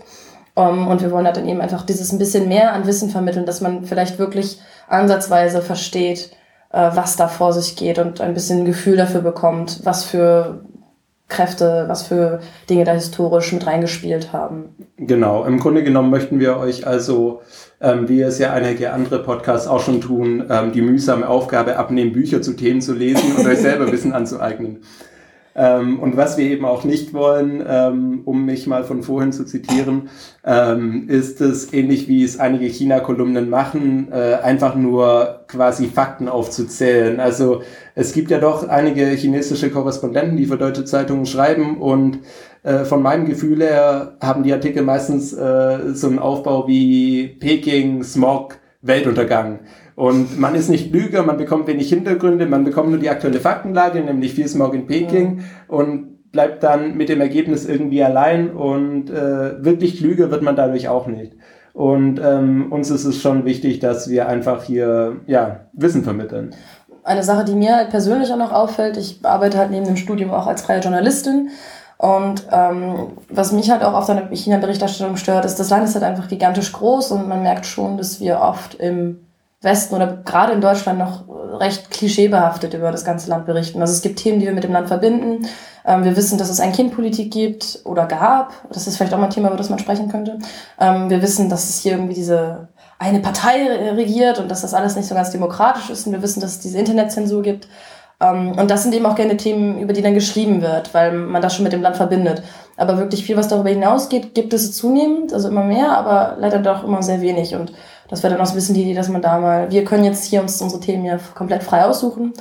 Um, 0.54 0.88
und 0.88 1.00
wir 1.00 1.10
wollen 1.10 1.24
halt 1.24 1.38
dann 1.38 1.48
eben 1.48 1.62
einfach 1.62 1.86
dieses 1.86 2.12
ein 2.12 2.18
bisschen 2.18 2.46
mehr 2.46 2.74
an 2.74 2.86
Wissen 2.86 3.08
vermitteln, 3.08 3.46
dass 3.46 3.62
man 3.62 3.84
vielleicht 3.84 4.18
wirklich 4.18 4.60
ansatzweise 4.92 5.62
versteht, 5.62 6.30
äh, 6.70 6.90
was 6.94 7.16
da 7.16 7.28
vor 7.28 7.52
sich 7.52 7.76
geht 7.76 7.98
und 7.98 8.20
ein 8.20 8.34
bisschen 8.34 8.60
ein 8.60 8.64
Gefühl 8.64 8.96
dafür 8.96 9.22
bekommt, 9.22 9.80
was 9.84 10.04
für 10.04 10.60
Kräfte, 11.28 11.86
was 11.88 12.02
für 12.02 12.40
Dinge 12.68 12.84
da 12.84 12.92
historisch 12.92 13.52
mit 13.52 13.66
reingespielt 13.66 14.32
haben. 14.32 14.76
Genau, 14.98 15.44
im 15.44 15.58
Grunde 15.58 15.82
genommen 15.82 16.10
möchten 16.10 16.38
wir 16.38 16.58
euch 16.58 16.86
also, 16.86 17.40
ähm, 17.80 18.08
wie 18.08 18.20
es 18.20 18.38
ja 18.38 18.52
einige 18.52 18.92
andere 18.92 19.22
Podcasts 19.22 19.66
auch 19.66 19.80
schon 19.80 20.02
tun, 20.02 20.44
ähm, 20.50 20.72
die 20.72 20.82
mühsame 20.82 21.26
Aufgabe 21.26 21.78
abnehmen, 21.78 22.12
Bücher 22.12 22.42
zu 22.42 22.52
Themen 22.52 22.82
zu 22.82 22.92
lesen 22.92 23.34
und 23.34 23.46
euch 23.46 23.58
selber 23.58 23.90
Wissen 23.90 24.12
anzueignen. 24.12 24.82
Ähm, 25.54 26.00
und 26.00 26.16
was 26.16 26.38
wir 26.38 26.46
eben 26.46 26.64
auch 26.64 26.84
nicht 26.84 27.12
wollen, 27.12 27.62
ähm, 27.66 28.22
um 28.24 28.44
mich 28.44 28.66
mal 28.66 28.84
von 28.84 29.02
vorhin 29.02 29.32
zu 29.32 29.44
zitieren, 29.44 30.08
ähm, 30.44 31.08
ist 31.08 31.40
es 31.40 31.72
ähnlich 31.72 32.08
wie 32.08 32.24
es 32.24 32.40
einige 32.40 32.66
China-Kolumnen 32.66 33.50
machen, 33.50 34.08
äh, 34.10 34.36
einfach 34.42 34.74
nur 34.74 35.44
quasi 35.48 35.88
Fakten 35.88 36.28
aufzuzählen. 36.28 37.20
Also 37.20 37.62
es 37.94 38.12
gibt 38.12 38.30
ja 38.30 38.38
doch 38.38 38.66
einige 38.68 39.06
chinesische 39.08 39.70
Korrespondenten, 39.70 40.36
die 40.36 40.46
für 40.46 40.56
deutsche 40.56 40.84
Zeitungen 40.84 41.26
schreiben 41.26 41.78
und 41.78 42.20
äh, 42.62 42.84
von 42.84 43.02
meinem 43.02 43.26
Gefühl 43.26 43.60
her 43.62 44.16
haben 44.20 44.44
die 44.44 44.52
Artikel 44.52 44.82
meistens 44.82 45.32
äh, 45.32 45.92
so 45.92 46.06
einen 46.06 46.18
Aufbau 46.18 46.66
wie 46.66 47.26
Peking, 47.26 48.02
Smog, 48.04 48.56
Weltuntergang. 48.80 49.60
Und 49.94 50.38
man 50.38 50.54
ist 50.54 50.68
nicht 50.68 50.92
Lüger, 50.92 51.22
man 51.22 51.36
bekommt 51.36 51.66
wenig 51.66 51.88
Hintergründe, 51.88 52.46
man 52.46 52.64
bekommt 52.64 52.90
nur 52.90 52.98
die 52.98 53.10
aktuelle 53.10 53.40
Faktenlage, 53.40 54.00
nämlich 54.00 54.34
viel 54.34 54.48
Smog 54.48 54.74
in 54.74 54.86
Peking 54.86 55.44
und 55.68 56.12
bleibt 56.32 56.62
dann 56.62 56.96
mit 56.96 57.08
dem 57.08 57.20
Ergebnis 57.20 57.66
irgendwie 57.66 58.02
allein 58.02 58.50
und 58.50 59.10
äh, 59.10 59.62
wirklich 59.62 59.98
klüger 59.98 60.30
wird 60.30 60.42
man 60.42 60.56
dadurch 60.56 60.88
auch 60.88 61.06
nicht. 61.06 61.34
Und 61.74 62.20
ähm, 62.22 62.70
uns 62.72 62.90
ist 62.90 63.04
es 63.04 63.20
schon 63.20 63.44
wichtig, 63.44 63.78
dass 63.80 64.08
wir 64.08 64.28
einfach 64.28 64.62
hier 64.64 65.16
ja, 65.26 65.60
Wissen 65.72 66.02
vermitteln. 66.04 66.54
Eine 67.04 67.22
Sache, 67.22 67.44
die 67.44 67.54
mir 67.54 67.76
halt 67.76 67.90
persönlich 67.90 68.32
auch 68.32 68.36
noch 68.38 68.52
auffällt, 68.52 68.96
ich 68.96 69.20
arbeite 69.22 69.58
halt 69.58 69.70
neben 69.70 69.86
dem 69.86 69.96
Studium 69.96 70.30
auch 70.30 70.46
als 70.46 70.62
freie 70.62 70.80
Journalistin. 70.80 71.50
Und 71.98 72.46
ähm, 72.50 73.12
was 73.28 73.52
mich 73.52 73.70
halt 73.70 73.82
auch 73.82 73.94
auf 73.94 74.06
der 74.06 74.28
China-Berichterstattung 74.32 75.16
stört, 75.16 75.44
ist, 75.44 75.60
das 75.60 75.70
Land 75.70 75.84
ist 75.84 75.94
halt 75.94 76.04
einfach 76.04 76.28
gigantisch 76.28 76.72
groß 76.72 77.12
und 77.12 77.28
man 77.28 77.42
merkt 77.42 77.64
schon, 77.64 77.96
dass 77.96 78.20
wir 78.20 78.40
oft 78.40 78.74
im 78.74 79.20
Westen 79.62 79.94
oder 79.94 80.18
gerade 80.24 80.52
in 80.52 80.60
Deutschland 80.60 80.98
noch 80.98 81.24
recht 81.60 81.90
klischeebehaftet 81.90 82.74
über 82.74 82.90
das 82.90 83.04
ganze 83.04 83.30
Land 83.30 83.46
berichten. 83.46 83.80
Also 83.80 83.92
es 83.92 84.02
gibt 84.02 84.18
Themen, 84.18 84.40
die 84.40 84.46
wir 84.46 84.52
mit 84.52 84.64
dem 84.64 84.72
Land 84.72 84.88
verbinden. 84.88 85.46
Ähm, 85.86 86.04
wir 86.04 86.16
wissen, 86.16 86.38
dass 86.38 86.50
es 86.50 86.60
ein 86.60 86.72
Kindpolitik 86.72 87.32
gibt 87.32 87.80
oder 87.84 88.06
gab. 88.06 88.52
Das 88.70 88.86
ist 88.86 88.96
vielleicht 88.96 89.14
auch 89.14 89.18
mal 89.18 89.26
ein 89.26 89.30
Thema, 89.30 89.48
über 89.48 89.56
das 89.56 89.70
man 89.70 89.78
sprechen 89.78 90.08
könnte. 90.08 90.38
Ähm, 90.80 91.10
wir 91.10 91.22
wissen, 91.22 91.48
dass 91.48 91.68
es 91.68 91.80
hier 91.80 91.92
irgendwie 91.92 92.14
diese 92.14 92.68
eine 92.98 93.20
Partei 93.20 93.66
regiert 93.94 94.38
und 94.38 94.48
dass 94.48 94.62
das 94.62 94.74
alles 94.74 94.94
nicht 94.96 95.08
so 95.08 95.14
ganz 95.14 95.30
demokratisch 95.30 95.90
ist. 95.90 96.06
Und 96.06 96.12
wir 96.12 96.22
wissen, 96.22 96.40
dass 96.40 96.52
es 96.52 96.60
diese 96.60 96.78
Internetzensur 96.78 97.42
gibt. 97.42 97.68
Ähm, 98.20 98.52
und 98.58 98.70
das 98.70 98.82
sind 98.82 98.94
eben 98.94 99.06
auch 99.06 99.16
gerne 99.16 99.36
Themen, 99.36 99.80
über 99.80 99.92
die 99.92 100.02
dann 100.02 100.14
geschrieben 100.14 100.62
wird, 100.62 100.94
weil 100.94 101.12
man 101.12 101.42
das 101.42 101.54
schon 101.54 101.64
mit 101.64 101.72
dem 101.72 101.82
Land 101.82 101.96
verbindet. 101.96 102.42
Aber 102.76 102.98
wirklich 102.98 103.24
viel, 103.24 103.36
was 103.36 103.48
darüber 103.48 103.70
hinausgeht, 103.70 104.34
gibt 104.34 104.52
es 104.54 104.72
zunehmend, 104.72 105.32
also 105.32 105.48
immer 105.48 105.64
mehr, 105.64 105.96
aber 105.96 106.36
leider 106.38 106.58
doch 106.58 106.84
immer 106.84 107.02
sehr 107.02 107.20
wenig. 107.20 107.54
Und 107.54 107.72
das 108.12 108.22
wäre 108.22 108.34
dann 108.34 108.42
auch 108.42 108.46
so 108.46 108.52
ein 108.52 108.56
bisschen 108.56 108.74
die 108.74 108.82
Idee, 108.82 108.92
dass 108.92 109.08
man 109.08 109.22
da 109.22 109.40
mal, 109.40 109.70
wir 109.70 109.84
können 109.84 110.04
jetzt 110.04 110.26
hier 110.26 110.42
uns 110.42 110.60
unsere 110.60 110.82
Themen 110.82 111.06
ja 111.06 111.18
komplett 111.34 111.62
frei 111.62 111.86
aussuchen. 111.86 112.34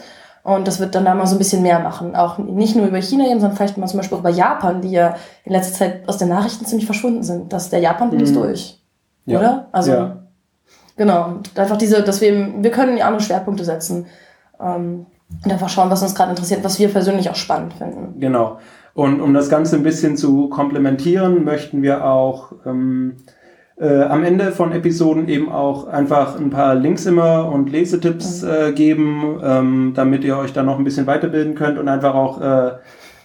Und 0.44 0.68
das 0.68 0.82
wird 0.82 0.96
dann 0.96 1.06
da 1.06 1.16
mal 1.16 1.26
so 1.26 1.36
ein 1.36 1.38
bisschen 1.38 1.64
mehr 1.64 1.80
machen. 1.80 2.14
Auch 2.14 2.40
nicht 2.40 2.76
nur 2.76 2.88
über 2.88 3.02
China 3.02 3.24
eben, 3.24 3.40
sondern 3.40 3.56
vielleicht 3.56 3.78
mal 3.78 3.88
zum 3.88 4.00
Beispiel 4.00 4.18
auch 4.18 4.20
über 4.20 4.32
Japan, 4.32 4.82
die 4.82 4.92
ja 4.92 5.16
in 5.46 5.54
letzter 5.54 5.74
Zeit 5.74 6.10
aus 6.10 6.18
den 6.18 6.28
Nachrichten 6.28 6.66
ziemlich 6.66 6.86
verschwunden 6.86 7.24
sind. 7.24 7.54
Dass 7.54 7.70
der 7.70 7.80
Japan-Boom 7.80 8.18
mhm. 8.18 8.24
ist 8.26 8.36
durch. 8.36 8.84
Ja. 9.26 9.40
Oder? 9.40 9.68
Also, 9.72 9.92
ja. 9.94 10.18
genau. 10.98 11.36
Einfach 11.56 11.78
diese, 11.78 12.04
dass 12.04 12.20
wir 12.20 12.28
eben, 12.28 12.62
wir 12.66 12.72
können 12.72 13.02
andere 13.02 13.24
Schwerpunkte 13.24 13.64
setzen. 13.64 14.08
Ähm, 14.60 15.06
Und 15.42 15.54
einfach 15.54 15.70
schauen, 15.70 15.90
was 15.90 16.04
uns 16.04 16.16
gerade 16.16 16.32
interessiert, 16.32 16.66
was 16.66 16.80
wir 16.80 16.90
persönlich 16.90 17.30
auch 17.30 17.36
spannend 17.36 17.76
finden. 17.76 18.20
Genau. 18.20 18.58
Und 18.94 19.22
um 19.22 19.34
das 19.34 19.50
Ganze 19.50 19.78
ein 19.78 19.84
bisschen 19.84 20.18
zu 20.18 20.50
komplementieren, 20.50 21.46
möchten 21.46 21.82
wir 21.82 22.04
auch 22.06 22.52
ähm, 22.66 23.16
äh, 23.82 24.04
am 24.04 24.24
Ende 24.24 24.52
von 24.52 24.72
Episoden 24.74 25.28
eben 25.28 25.52
auch 25.52 25.88
einfach 25.88 26.40
ein 26.40 26.52
paar 26.52 26.76
Links 26.76 27.08
immer 27.08 27.52
und 27.52 27.72
Lesetipps 27.72 28.44
mhm. 28.44 28.50
äh, 28.50 28.72
geben, 28.74 29.40
ähm, 29.44 29.94
damit 29.96 30.24
ihr 30.24 30.38
euch 30.38 30.54
dann 30.54 30.68
noch 30.68 30.78
ein 30.78 30.84
bisschen 30.84 31.08
weiterbilden 31.08 31.56
könnt 31.56 31.80
und 31.80 31.88
einfach 31.88 32.14
auch 32.14 32.40
äh, 32.40 32.74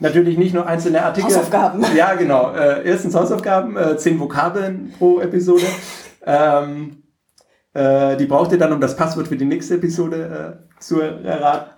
natürlich 0.01 0.39
nicht 0.39 0.55
nur 0.55 0.67
einzelne 0.67 1.05
Artikel. 1.05 1.29
Hausaufgaben. 1.29 1.85
Ja, 1.95 2.15
genau. 2.15 2.55
Äh, 2.55 2.89
erstens 2.89 3.15
Hausaufgaben, 3.15 3.77
äh, 3.77 3.99
zehn 3.99 4.19
Vokabeln 4.19 4.95
pro 4.99 5.21
Episode. 5.21 5.67
Ähm, 6.25 7.03
äh, 7.75 8.17
die 8.17 8.25
braucht 8.25 8.51
ihr 8.53 8.59
dann, 8.59 8.73
um 8.73 8.81
das 8.81 8.97
Passwort 8.97 9.29
für 9.29 9.37
die 9.37 9.45
nächste 9.45 9.75
Episode 9.75 10.67
zu 10.81 11.01
erraten. 11.01 11.71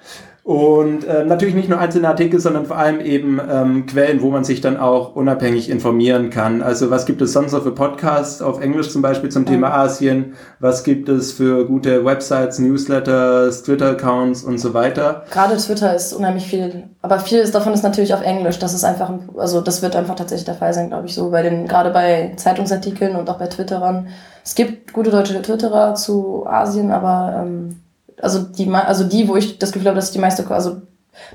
Und 0.48 1.04
äh, 1.04 1.26
natürlich 1.26 1.54
nicht 1.54 1.68
nur 1.68 1.78
einzelne 1.78 2.08
Artikel, 2.08 2.40
sondern 2.40 2.64
vor 2.64 2.78
allem 2.78 3.00
eben 3.00 3.38
ähm, 3.52 3.84
Quellen, 3.84 4.22
wo 4.22 4.30
man 4.30 4.44
sich 4.44 4.62
dann 4.62 4.78
auch 4.78 5.14
unabhängig 5.14 5.68
informieren 5.68 6.30
kann. 6.30 6.62
Also 6.62 6.90
was 6.90 7.04
gibt 7.04 7.20
es 7.20 7.34
sonst 7.34 7.52
noch 7.52 7.64
für 7.64 7.72
Podcasts 7.72 8.40
auf 8.40 8.58
Englisch 8.58 8.88
zum 8.88 9.02
Beispiel 9.02 9.28
zum 9.28 9.44
Thema 9.44 9.74
Asien? 9.74 10.36
Was 10.58 10.84
gibt 10.84 11.10
es 11.10 11.32
für 11.32 11.66
gute 11.66 12.02
Websites, 12.02 12.60
Newsletters, 12.60 13.62
Twitter-Accounts 13.64 14.42
und 14.42 14.56
so 14.56 14.72
weiter? 14.72 15.24
Gerade 15.30 15.58
Twitter 15.58 15.94
ist 15.94 16.14
unheimlich 16.14 16.46
viel, 16.46 16.84
aber 17.02 17.18
vieles 17.18 17.50
davon 17.50 17.74
ist 17.74 17.82
natürlich 17.82 18.14
auf 18.14 18.22
Englisch. 18.22 18.58
Das 18.58 18.72
ist 18.72 18.84
einfach, 18.84 19.12
also 19.36 19.60
das 19.60 19.82
wird 19.82 19.96
einfach 19.96 20.14
tatsächlich 20.14 20.46
der 20.46 20.54
Fall 20.54 20.72
sein, 20.72 20.88
glaube 20.88 21.08
ich, 21.08 21.14
so 21.14 21.28
bei 21.28 21.42
den, 21.42 21.68
gerade 21.68 21.90
bei 21.90 22.32
Zeitungsartikeln 22.36 23.16
und 23.16 23.28
auch 23.28 23.38
bei 23.38 23.48
Twitterern. 23.48 24.08
Es 24.42 24.54
gibt 24.54 24.94
gute 24.94 25.10
deutsche 25.10 25.42
Twitterer 25.42 25.94
zu 25.94 26.46
Asien, 26.46 26.90
aber 26.90 27.42
ähm, 27.44 27.80
also 28.20 28.40
die, 28.40 28.68
also 28.70 29.04
die, 29.04 29.28
wo 29.28 29.36
ich 29.36 29.58
das 29.58 29.72
Gefühl 29.72 29.88
habe, 29.88 29.96
dass 29.96 30.12
die 30.12 30.18
meiste, 30.18 30.48
also 30.50 30.82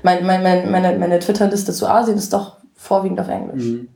mein, 0.02 0.26
mein, 0.26 0.42
mein, 0.42 0.70
meine, 0.70 0.98
meine 0.98 1.18
Twitter-Liste 1.18 1.72
zu 1.72 1.86
Asien 1.86 2.16
ist 2.16 2.32
doch 2.32 2.56
vorwiegend 2.74 3.20
auf 3.20 3.28
Englisch. 3.28 3.64
Mhm. 3.64 3.88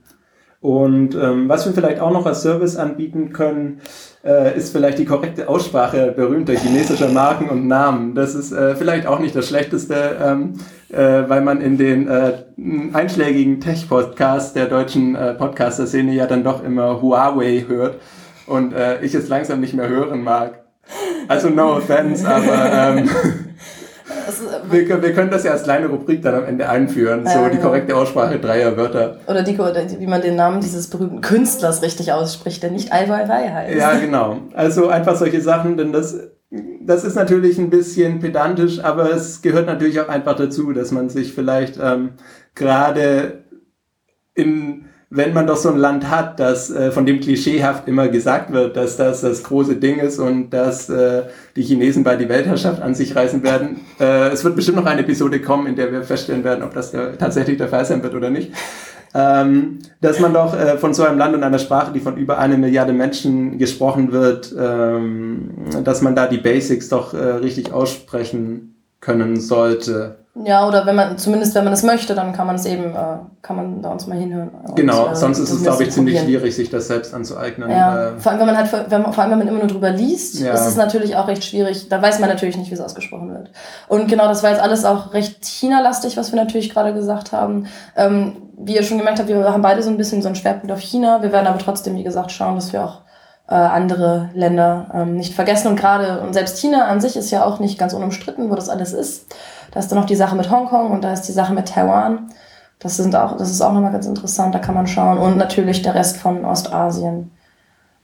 Und 0.61 1.15
ähm, 1.15 1.49
was 1.49 1.67
wir 1.67 1.73
vielleicht 1.73 2.01
auch 2.01 2.11
noch 2.11 2.27
als 2.27 2.43
Service 2.43 2.77
anbieten 2.77 3.33
können, 3.33 3.81
äh, 4.25 4.57
ist 4.57 4.73
vielleicht 4.73 4.99
die 4.99 5.05
korrekte 5.05 5.49
Aussprache 5.49 6.13
berühmter 6.17 6.55
chinesischer 6.55 7.11
Marken 7.11 7.49
und 7.49 7.69
Namen. 7.69 8.17
Das 8.17 8.35
ist 8.35 8.51
äh, 8.51 8.75
vielleicht 8.75 9.07
auch 9.07 9.21
nicht 9.21 9.37
das 9.37 9.47
Schlechteste, 9.47 10.17
ähm, 10.21 10.55
äh, 10.89 11.29
weil 11.29 11.43
man 11.43 11.61
in 11.61 11.79
den 11.79 12.09
äh, 12.09 12.33
einschlägigen 12.93 13.61
Tech-Podcasts 13.61 14.53
der 14.53 14.67
deutschen 14.67 15.15
äh, 15.15 15.35
Podcaster-Szene 15.35 16.13
ja 16.13 16.27
dann 16.27 16.43
doch 16.43 16.65
immer 16.65 17.01
Huawei 17.01 17.65
hört 17.69 18.01
und 18.47 18.73
äh, 18.73 19.01
ich 19.03 19.15
es 19.15 19.29
langsam 19.29 19.61
nicht 19.61 19.75
mehr 19.75 19.89
hören 19.89 20.25
mag. 20.25 20.65
Also 21.27 21.49
no 21.49 21.77
offense, 21.77 22.27
aber 22.27 22.97
ähm, 22.97 23.11
wir, 24.71 25.03
wir, 25.03 25.13
können 25.13 25.31
das 25.31 25.45
ja 25.45 25.53
als 25.53 25.65
kleine 25.65 25.87
Rubrik 25.87 26.23
dann 26.23 26.35
am 26.35 26.45
Ende 26.45 26.69
einführen. 26.69 27.27
So 27.27 27.45
die 27.45 27.57
genau. 27.57 27.63
korrekte 27.63 27.97
Aussprache 27.97 28.39
dreier 28.39 28.77
Wörter. 28.77 29.19
Oder 29.27 29.43
die, 29.43 29.59
wie 29.59 30.07
man 30.07 30.23
den 30.23 30.37
Namen 30.37 30.61
dieses 30.61 30.89
berühmten 30.89 31.21
Künstlers 31.21 31.83
richtig 31.83 32.13
ausspricht, 32.13 32.63
der 32.63 32.71
nicht 32.71 32.93
Ai 32.93 33.09
Weiwei 33.09 33.49
heißt. 33.49 33.77
Ja, 33.77 33.95
genau. 33.95 34.39
Also 34.55 34.89
einfach 34.89 35.17
solche 35.17 35.41
Sachen, 35.41 35.77
denn 35.77 35.93
das, 35.93 36.19
das 36.81 37.05
ist 37.05 37.17
natürlich 37.17 37.59
ein 37.59 37.71
bisschen 37.71 38.21
pedantisch, 38.21 38.83
aber 38.83 39.11
es 39.13 39.43
gehört 39.43 39.67
natürlich 39.67 40.01
auch 40.01 40.09
einfach 40.09 40.37
dazu, 40.37 40.73
dass 40.73 40.93
man 40.93 41.09
sich 41.09 41.33
vielleicht 41.33 41.79
ähm, 41.83 42.11
gerade 42.55 43.45
in 44.35 44.88
wenn 45.11 45.33
man 45.33 45.47
doch 45.47 45.57
so 45.57 45.71
ein 45.71 45.79
Land 45.79 46.11
hat, 46.11 46.39
das 46.39 46.71
äh, 46.71 46.91
von 46.91 47.07
dem 47.07 47.21
klischeehaft 47.21 47.89
immer 47.89 48.09
gesagt 48.09 48.53
wird, 48.53 48.77
dass 48.77 48.97
das 48.99 49.23
das 49.23 49.43
große 49.43 49.77
Ding 49.77 49.99
ist 50.01 50.19
und 50.19 50.51
dass 50.51 50.91
äh, 50.91 51.23
die 51.57 51.63
Chinesen 51.63 52.05
bei 52.05 52.17
die 52.17 52.29
Weltherrschaft 52.29 52.83
an 52.83 52.95
sich 52.95 53.17
reißen 53.17 53.43
werden. 53.43 53.81
Äh, 53.99 54.29
es 54.29 54.45
wird 54.45 54.55
bestimmt 54.55 54.77
noch 54.77 54.87
eine 54.87 55.01
Episode 55.01 55.41
kommen, 55.41 55.67
in 55.67 55.77
der 55.77 55.93
wir 55.93 56.03
feststellen 56.03 56.45
werden, 56.45 56.63
ob 56.63 56.75
das 56.75 56.91
der, 56.91 57.17
tatsächlich 57.17 57.57
der 57.57 57.69
Fall 57.69 57.87
sein 57.87 58.03
wird 58.03 58.15
oder 58.15 58.29
nicht. 58.29 58.53
Ähm, 59.15 59.79
dass 60.03 60.21
man 60.21 60.35
doch 60.35 60.55
äh, 60.55 60.77
von 60.77 60.93
so 60.93 61.03
einem 61.05 61.17
Land 61.17 61.35
und 61.35 61.43
einer 61.43 61.59
Sprache, 61.59 61.93
die 61.93 62.01
von 62.01 62.19
über 62.19 62.39
eine 62.39 62.59
Milliarde 62.59 62.93
Menschen 62.93 63.57
gesprochen 63.57 64.13
wird, 64.13 64.55
ähm, 64.59 65.55
dass 65.83 66.03
man 66.03 66.15
da 66.15 66.27
die 66.27 66.37
Basics 66.37 66.91
doch 66.91 67.15
äh, 67.15 67.17
richtig 67.17 67.73
aussprechen 67.73 68.75
können 69.01 69.41
sollte. 69.41 70.17
Ja, 70.45 70.69
oder 70.69 70.87
wenn 70.87 70.95
man, 70.95 71.19
zumindest 71.19 71.55
wenn 71.55 71.65
man 71.65 71.73
es 71.73 71.83
möchte, 71.83 72.15
dann 72.15 72.33
kann 72.33 72.47
man 72.47 72.57
es 72.57 72.65
eben, 72.65 72.95
äh, 72.95 73.19
kann 73.43 73.57
man 73.57 73.83
da 73.83 73.91
uns 73.91 74.07
mal 74.07 74.19
hinhören. 74.19 74.51
Genau, 74.75 75.07
und, 75.07 75.13
äh, 75.13 75.17
sonst 75.17 75.39
ist 75.39 75.51
es, 75.51 75.63
glaube 75.63 75.85
ich, 75.85 75.91
ziemlich 75.91 76.21
schwierig, 76.21 76.55
sich 76.57 76.71
das 76.71 76.89
selbst 76.89 77.15
anzueignen. 77.15 77.71
Ja, 77.71 78.09
äh, 78.09 78.19
vor 78.19 78.33
allem, 78.33 78.41
wenn 78.41 78.47
man 78.47 78.57
halt, 78.57 78.91
wenn, 78.91 79.05
vor 79.05 79.23
allem, 79.23 79.31
wenn 79.31 79.39
man 79.39 79.49
immer 79.49 79.59
nur 79.59 79.69
drüber 79.69 79.91
liest, 79.91 80.41
ja. 80.41 80.53
ist 80.53 80.67
es 80.67 80.77
natürlich 80.77 81.17
auch 81.17 81.29
recht 81.29 81.45
schwierig. 81.45 81.89
Da 81.89 82.03
weiß 82.03 82.19
man 82.19 82.29
natürlich 82.29 82.57
nicht, 82.57 82.71
wie 82.71 82.75
es 82.75 82.81
ausgesprochen 82.81 83.33
wird. 83.33 83.51
Und 83.89 84.09
genau, 84.09 84.27
das 84.27 84.43
war 84.43 84.51
jetzt 84.51 84.61
alles 84.61 84.85
auch 84.85 85.15
recht 85.15 85.45
China-lastig, 85.45 86.17
was 86.17 86.33
wir 86.33 86.43
natürlich 86.43 86.71
gerade 86.71 86.93
gesagt 86.93 87.33
haben. 87.33 87.67
Ähm, 87.97 88.37
wie 88.59 88.75
ihr 88.75 88.83
schon 88.83 88.99
gemerkt 88.99 89.21
habt, 89.21 89.29
wir 89.29 89.53
haben 89.53 89.63
beide 89.63 89.83
so 89.83 89.91
ein 89.91 89.97
bisschen 89.97 90.21
so 90.21 90.29
einen 90.29 90.35
Schwerpunkt 90.35 90.73
auf 90.73 90.81
China. 90.81 91.23
Wir 91.23 91.31
werden 91.31 91.47
aber 91.47 91.59
trotzdem, 91.59 91.95
wie 91.97 92.03
gesagt, 92.03 92.33
schauen, 92.33 92.57
dass 92.57 92.73
wir 92.73 92.85
auch 92.85 93.03
äh, 93.49 93.55
andere 93.55 94.31
Länder 94.35 94.89
ähm, 94.93 95.17
nicht 95.17 95.35
vergessen. 95.35 95.69
Und 95.69 95.77
gerade, 95.77 96.21
und 96.21 96.35
selbst 96.35 96.59
China 96.59 96.87
an 96.87 97.01
sich 97.01 97.17
ist 97.17 97.31
ja 97.31 97.45
auch 97.45 97.61
nicht 97.61 97.79
ganz 97.79 97.93
unumstritten, 97.93 98.51
wo 98.51 98.55
das 98.57 98.69
alles 98.69 98.93
ist. 98.93 99.33
Da 99.71 99.81
ist 99.81 99.91
dann 99.91 99.99
noch 99.99 100.07
die 100.07 100.17
Sache 100.17 100.37
mit 100.37 100.51
Hongkong 100.51 100.91
und 100.91 101.03
da 101.03 101.13
ist 101.13 101.23
die 101.23 101.33
Sache 101.33 101.55
mit 101.55 101.69
Taiwan. 101.69 102.31
Das 102.79 102.97
sind 102.97 103.17
auch, 103.17 103.37
das 103.37 103.51
ist 103.51 103.61
auch 103.61 103.73
nochmal 103.73 103.93
ganz 103.93 104.07
interessant, 104.07 104.55
da 104.55 104.59
kann 104.61 104.75
man 104.75 104.87
schauen. 104.87 105.19
Und 105.19 105.37
natürlich 105.37 105.83
der 105.83 105.95
Rest 105.95 106.19
von 106.19 106.45
Ostasien. 106.45 107.33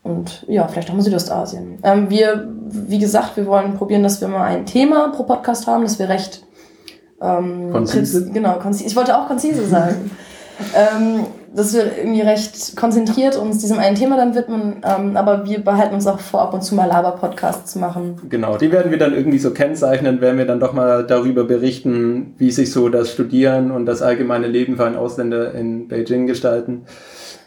Und 0.02 0.44
ja, 0.48 0.68
vielleicht 0.68 0.90
auch 0.90 0.94
mal 0.94 1.02
Südostasien. 1.02 1.78
Ähm, 1.82 2.10
wir, 2.10 2.48
wie 2.66 2.98
gesagt, 2.98 3.36
wir 3.36 3.46
wollen 3.46 3.74
probieren, 3.74 4.02
dass 4.02 4.20
wir 4.20 4.28
mal 4.28 4.44
ein 4.44 4.66
Thema 4.66 5.08
pro 5.08 5.22
Podcast 5.22 5.66
haben, 5.66 5.82
dass 5.82 5.98
wir 5.98 6.08
recht 6.08 6.44
ähm, 7.22 7.72
konzise. 7.72 8.30
Genau, 8.30 8.58
konzise. 8.58 8.86
Ich 8.86 8.96
wollte 8.96 9.16
auch 9.16 9.26
konzise 9.26 9.66
sagen. 9.66 10.10
ähm, 10.74 11.26
dass 11.54 11.72
wir 11.72 11.98
irgendwie 11.98 12.20
recht 12.20 12.76
konzentriert 12.76 13.36
uns 13.36 13.58
diesem 13.58 13.78
einen 13.78 13.94
Thema 13.94 14.16
dann 14.16 14.34
widmen, 14.34 14.82
ähm, 14.84 15.16
aber 15.16 15.46
wir 15.46 15.62
behalten 15.62 15.94
uns 15.94 16.06
auch 16.06 16.18
vor, 16.18 16.42
ab 16.42 16.54
und 16.54 16.62
zu 16.62 16.74
mal 16.74 16.86
Laber-Podcasts 16.86 17.72
zu 17.72 17.78
machen. 17.78 18.20
Genau, 18.28 18.56
die 18.56 18.72
werden 18.72 18.90
wir 18.90 18.98
dann 18.98 19.14
irgendwie 19.14 19.38
so 19.38 19.52
kennzeichnen, 19.52 20.20
werden 20.20 20.38
wir 20.38 20.46
dann 20.46 20.60
doch 20.60 20.72
mal 20.72 21.04
darüber 21.04 21.44
berichten, 21.44 22.34
wie 22.38 22.50
sich 22.50 22.72
so 22.72 22.88
das 22.88 23.12
Studieren 23.12 23.70
und 23.70 23.86
das 23.86 24.02
allgemeine 24.02 24.48
Leben 24.48 24.76
für 24.76 24.84
einen 24.84 24.96
Ausländer 24.96 25.54
in 25.54 25.86
Beijing 25.86 26.26
gestalten. 26.26 26.86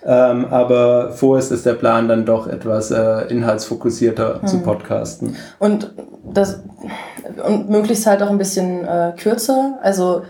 Ähm, 0.06 0.46
aber 0.46 1.12
vorerst 1.12 1.52
ist 1.52 1.66
der 1.66 1.74
Plan 1.74 2.08
dann 2.08 2.26
doch 2.26 2.48
etwas 2.48 2.92
äh, 2.92 3.26
inhaltsfokussierter 3.28 4.42
hm. 4.42 4.48
zu 4.48 4.60
podcasten. 4.62 5.36
Und 5.60 5.94
das 6.24 6.62
und 7.46 7.70
möglichst 7.70 8.08
halt 8.08 8.24
auch 8.24 8.30
ein 8.30 8.38
bisschen 8.38 8.86
äh, 8.86 9.14
kürzer. 9.18 9.80
Also 9.82 10.22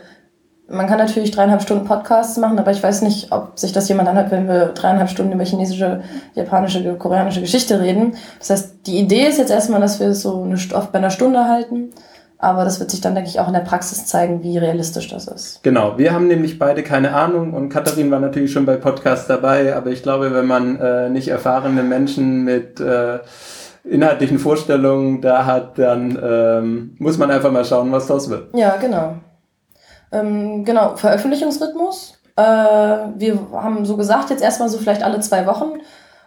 man 0.70 0.88
kann 0.88 0.98
natürlich 0.98 1.32
dreieinhalb 1.32 1.62
Stunden 1.62 1.86
Podcasts 1.86 2.38
machen, 2.38 2.60
aber 2.60 2.72
ich 2.72 2.84
weiß 2.84 3.02
nicht, 3.02 3.32
ob 3.32 3.58
sich 3.58 3.72
das 3.72 3.88
jemand 3.88 4.10
anhört, 4.10 4.32
wenn 4.32 4.48
wir 4.48 4.68
dreieinhalb 4.68 5.10
Stunden 5.10 5.32
über 5.32 5.46
chinesische, 5.46 6.02
japanische, 6.36 6.96
koreanische 6.96 7.42
Geschichte 7.42 7.80
reden. 7.80 8.16
Das 8.40 8.50
heißt, 8.50 8.76
die 8.86 9.00
Idee 9.00 9.28
ist 9.28 9.38
jetzt 9.38 9.52
erstmal, 9.52 9.80
dass 9.80 10.00
wir 10.00 10.08
es 10.08 10.22
so 10.22 10.44
eine, 10.44 10.58
oft 10.74 10.92
bei 10.92 10.98
einer 10.98 11.10
Stunde 11.10 11.46
halten. 11.46 11.90
Aber 12.40 12.66
das 12.66 12.80
wird 12.80 12.92
sich 12.92 13.02
dann, 13.02 13.16
denke 13.16 13.30
ich, 13.30 13.40
auch 13.40 13.48
in 13.48 13.54
der 13.54 13.62
Praxis 13.62 14.06
zeigen, 14.06 14.44
wie 14.44 14.60
realistisch 14.60 15.08
das 15.08 15.28
ist. 15.28 15.64
Genau, 15.64 15.98
wir 15.98 16.14
haben 16.14 16.28
nämlich 16.28 16.60
beide 16.60 16.84
keine 16.84 17.16
Ahnung 17.16 17.54
und 17.54 17.70
Katharin 17.70 18.12
war 18.12 18.20
natürlich 18.20 18.52
schon 18.52 18.68
bei 18.68 18.76
Podcasts 18.76 19.26
dabei, 19.28 19.76
aber 19.76 19.90
ich 19.90 20.04
glaube, 20.04 20.32
wenn 20.34 20.46
man 20.46 20.80
äh, 20.80 21.10
nicht 21.10 21.30
erfahrene 21.30 21.82
Menschen 21.82 22.44
mit 22.44 22.80
äh, 22.80 23.20
inhaltlichen 23.84 24.38
Vorstellungen 24.38 25.22
da 25.22 25.46
hat, 25.48 25.80
dann 25.80 26.20
ähm, 26.22 26.96
muss 27.00 27.18
man 27.18 27.32
einfach 27.32 27.52
mal 27.52 27.66
schauen, 27.66 27.92
was 27.92 28.06
das 28.06 28.30
wird. 28.30 28.56
Ja, 28.56 28.76
genau. 28.76 29.16
Ähm, 30.12 30.64
genau, 30.66 30.96
Veröffentlichungsrhythmus. 30.96 32.18
Äh, 32.36 32.42
wir 32.42 33.40
haben 33.52 33.86
so 33.86 33.98
gesagt, 33.98 34.30
jetzt 34.30 34.44
erstmal 34.44 34.70
so 34.70 34.78
vielleicht 34.78 35.04
alle 35.04 35.20
zwei 35.20 35.46
Wochen. 35.48 35.80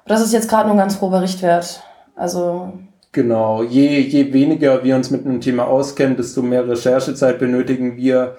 Das 0.06 0.20
ist 0.20 0.32
jetzt 0.32 0.48
gerade 0.48 0.68
nur 0.68 0.74
ein 0.74 0.80
ganz 0.80 0.98
grober 0.98 1.22
Richtwert. 1.22 1.82
Also. 2.16 2.72
Genau, 3.12 3.62
je, 3.62 4.00
je 4.00 4.32
weniger 4.32 4.84
wir 4.84 4.96
uns 4.96 5.10
mit 5.10 5.24
einem 5.24 5.40
Thema 5.40 5.66
auskennen, 5.66 6.16
desto 6.16 6.42
mehr 6.42 6.68
Recherchezeit 6.68 7.38
benötigen 7.38 7.96
wir. 7.96 8.36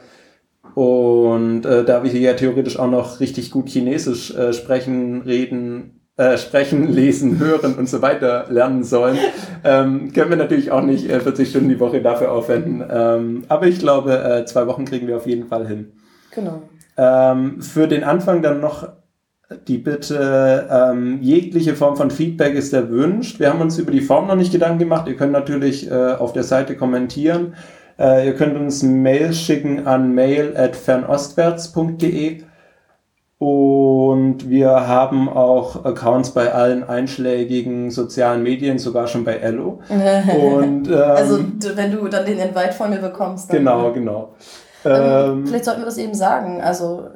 Und 0.76 1.66
äh, 1.66 1.84
da 1.84 2.04
wir 2.04 2.12
hier 2.12 2.22
ja 2.22 2.34
theoretisch 2.34 2.80
auch 2.80 2.90
noch 2.90 3.20
richtig 3.20 3.52
gut 3.52 3.70
Chinesisch 3.70 4.34
äh, 4.36 4.54
sprechen, 4.54 5.22
reden, 5.22 6.01
äh, 6.18 6.38
sprechen, 6.38 6.92
lesen, 6.92 7.40
hören 7.40 7.76
und 7.76 7.88
so 7.88 8.02
weiter 8.02 8.46
lernen 8.50 8.84
sollen, 8.84 9.18
ähm, 9.64 10.12
können 10.14 10.30
wir 10.30 10.38
natürlich 10.38 10.72
auch 10.72 10.84
nicht 10.84 11.10
äh, 11.10 11.20
40 11.20 11.50
Stunden 11.50 11.70
die 11.70 11.80
Woche 11.80 12.02
dafür 12.02 12.32
aufwenden. 12.32 12.84
Ähm, 12.90 13.44
aber 13.48 13.68
ich 13.68 13.80
glaube, 13.80 14.24
äh, 14.24 14.46
zwei 14.46 14.68
Wochen 14.68 14.86
kriegen 14.86 15.08
wir 15.08 15.18
auf 15.18 15.28
jeden 15.28 15.48
Fall 15.48 15.68
hin. 15.68 15.94
Genau. 16.34 16.64
Ähm, 16.98 17.62
für 17.62 17.88
den 17.88 18.04
Anfang 18.04 18.42
dann 18.42 18.60
noch 18.60 18.90
die 19.68 19.78
Bitte, 19.78 20.68
ähm, 20.72 21.20
jegliche 21.22 21.76
Form 21.76 21.96
von 21.96 22.12
Feedback 22.12 22.56
ist 22.56 22.74
erwünscht. 22.74 23.40
Wir 23.40 23.50
haben 23.50 23.62
uns 23.62 23.78
über 23.78 23.92
die 23.92 24.02
Form 24.02 24.28
noch 24.28 24.36
nicht 24.36 24.52
Gedanken 24.52 24.80
gemacht. 24.80 25.08
Ihr 25.08 25.16
könnt 25.16 25.34
natürlich 25.34 25.90
äh, 25.90 25.94
auf 25.94 26.34
der 26.34 26.44
Seite 26.44 26.76
kommentieren. 26.76 27.56
Äh, 28.00 28.28
ihr 28.28 28.36
könnt 28.36 28.58
uns 28.58 28.84
Mail 28.84 29.34
schicken 29.34 29.86
an 29.88 30.14
mail 30.14 30.56
at 30.56 30.76
fernostwärts.de 30.76 32.44
Und 33.42 34.52
wir 34.52 34.70
haben 34.70 35.28
auch 35.28 35.84
Accounts 35.84 36.30
bei 36.30 36.54
allen 36.54 36.88
einschlägigen 36.88 37.90
sozialen 37.90 38.44
Medien, 38.44 38.78
sogar 38.78 39.08
schon 39.08 39.24
bei 39.24 39.38
Ello. 39.38 39.80
Und, 39.90 40.88
ähm, 40.88 40.94
also 40.94 41.40
wenn 41.76 41.92
du 41.92 42.08
dann 42.08 42.24
den 42.24 42.38
Invite 42.38 42.74
von 42.74 42.92
mir 42.92 43.00
bekommst. 43.00 43.50
Dann, 43.50 43.58
genau, 43.58 43.92
genau. 43.94 44.36
Ähm, 44.86 45.48
vielleicht 45.48 45.66
sollten 45.66 45.82
wir 45.82 45.86
das 45.86 45.98
eben 45.98 46.14
sagen. 46.14 46.62
Also 46.62 47.08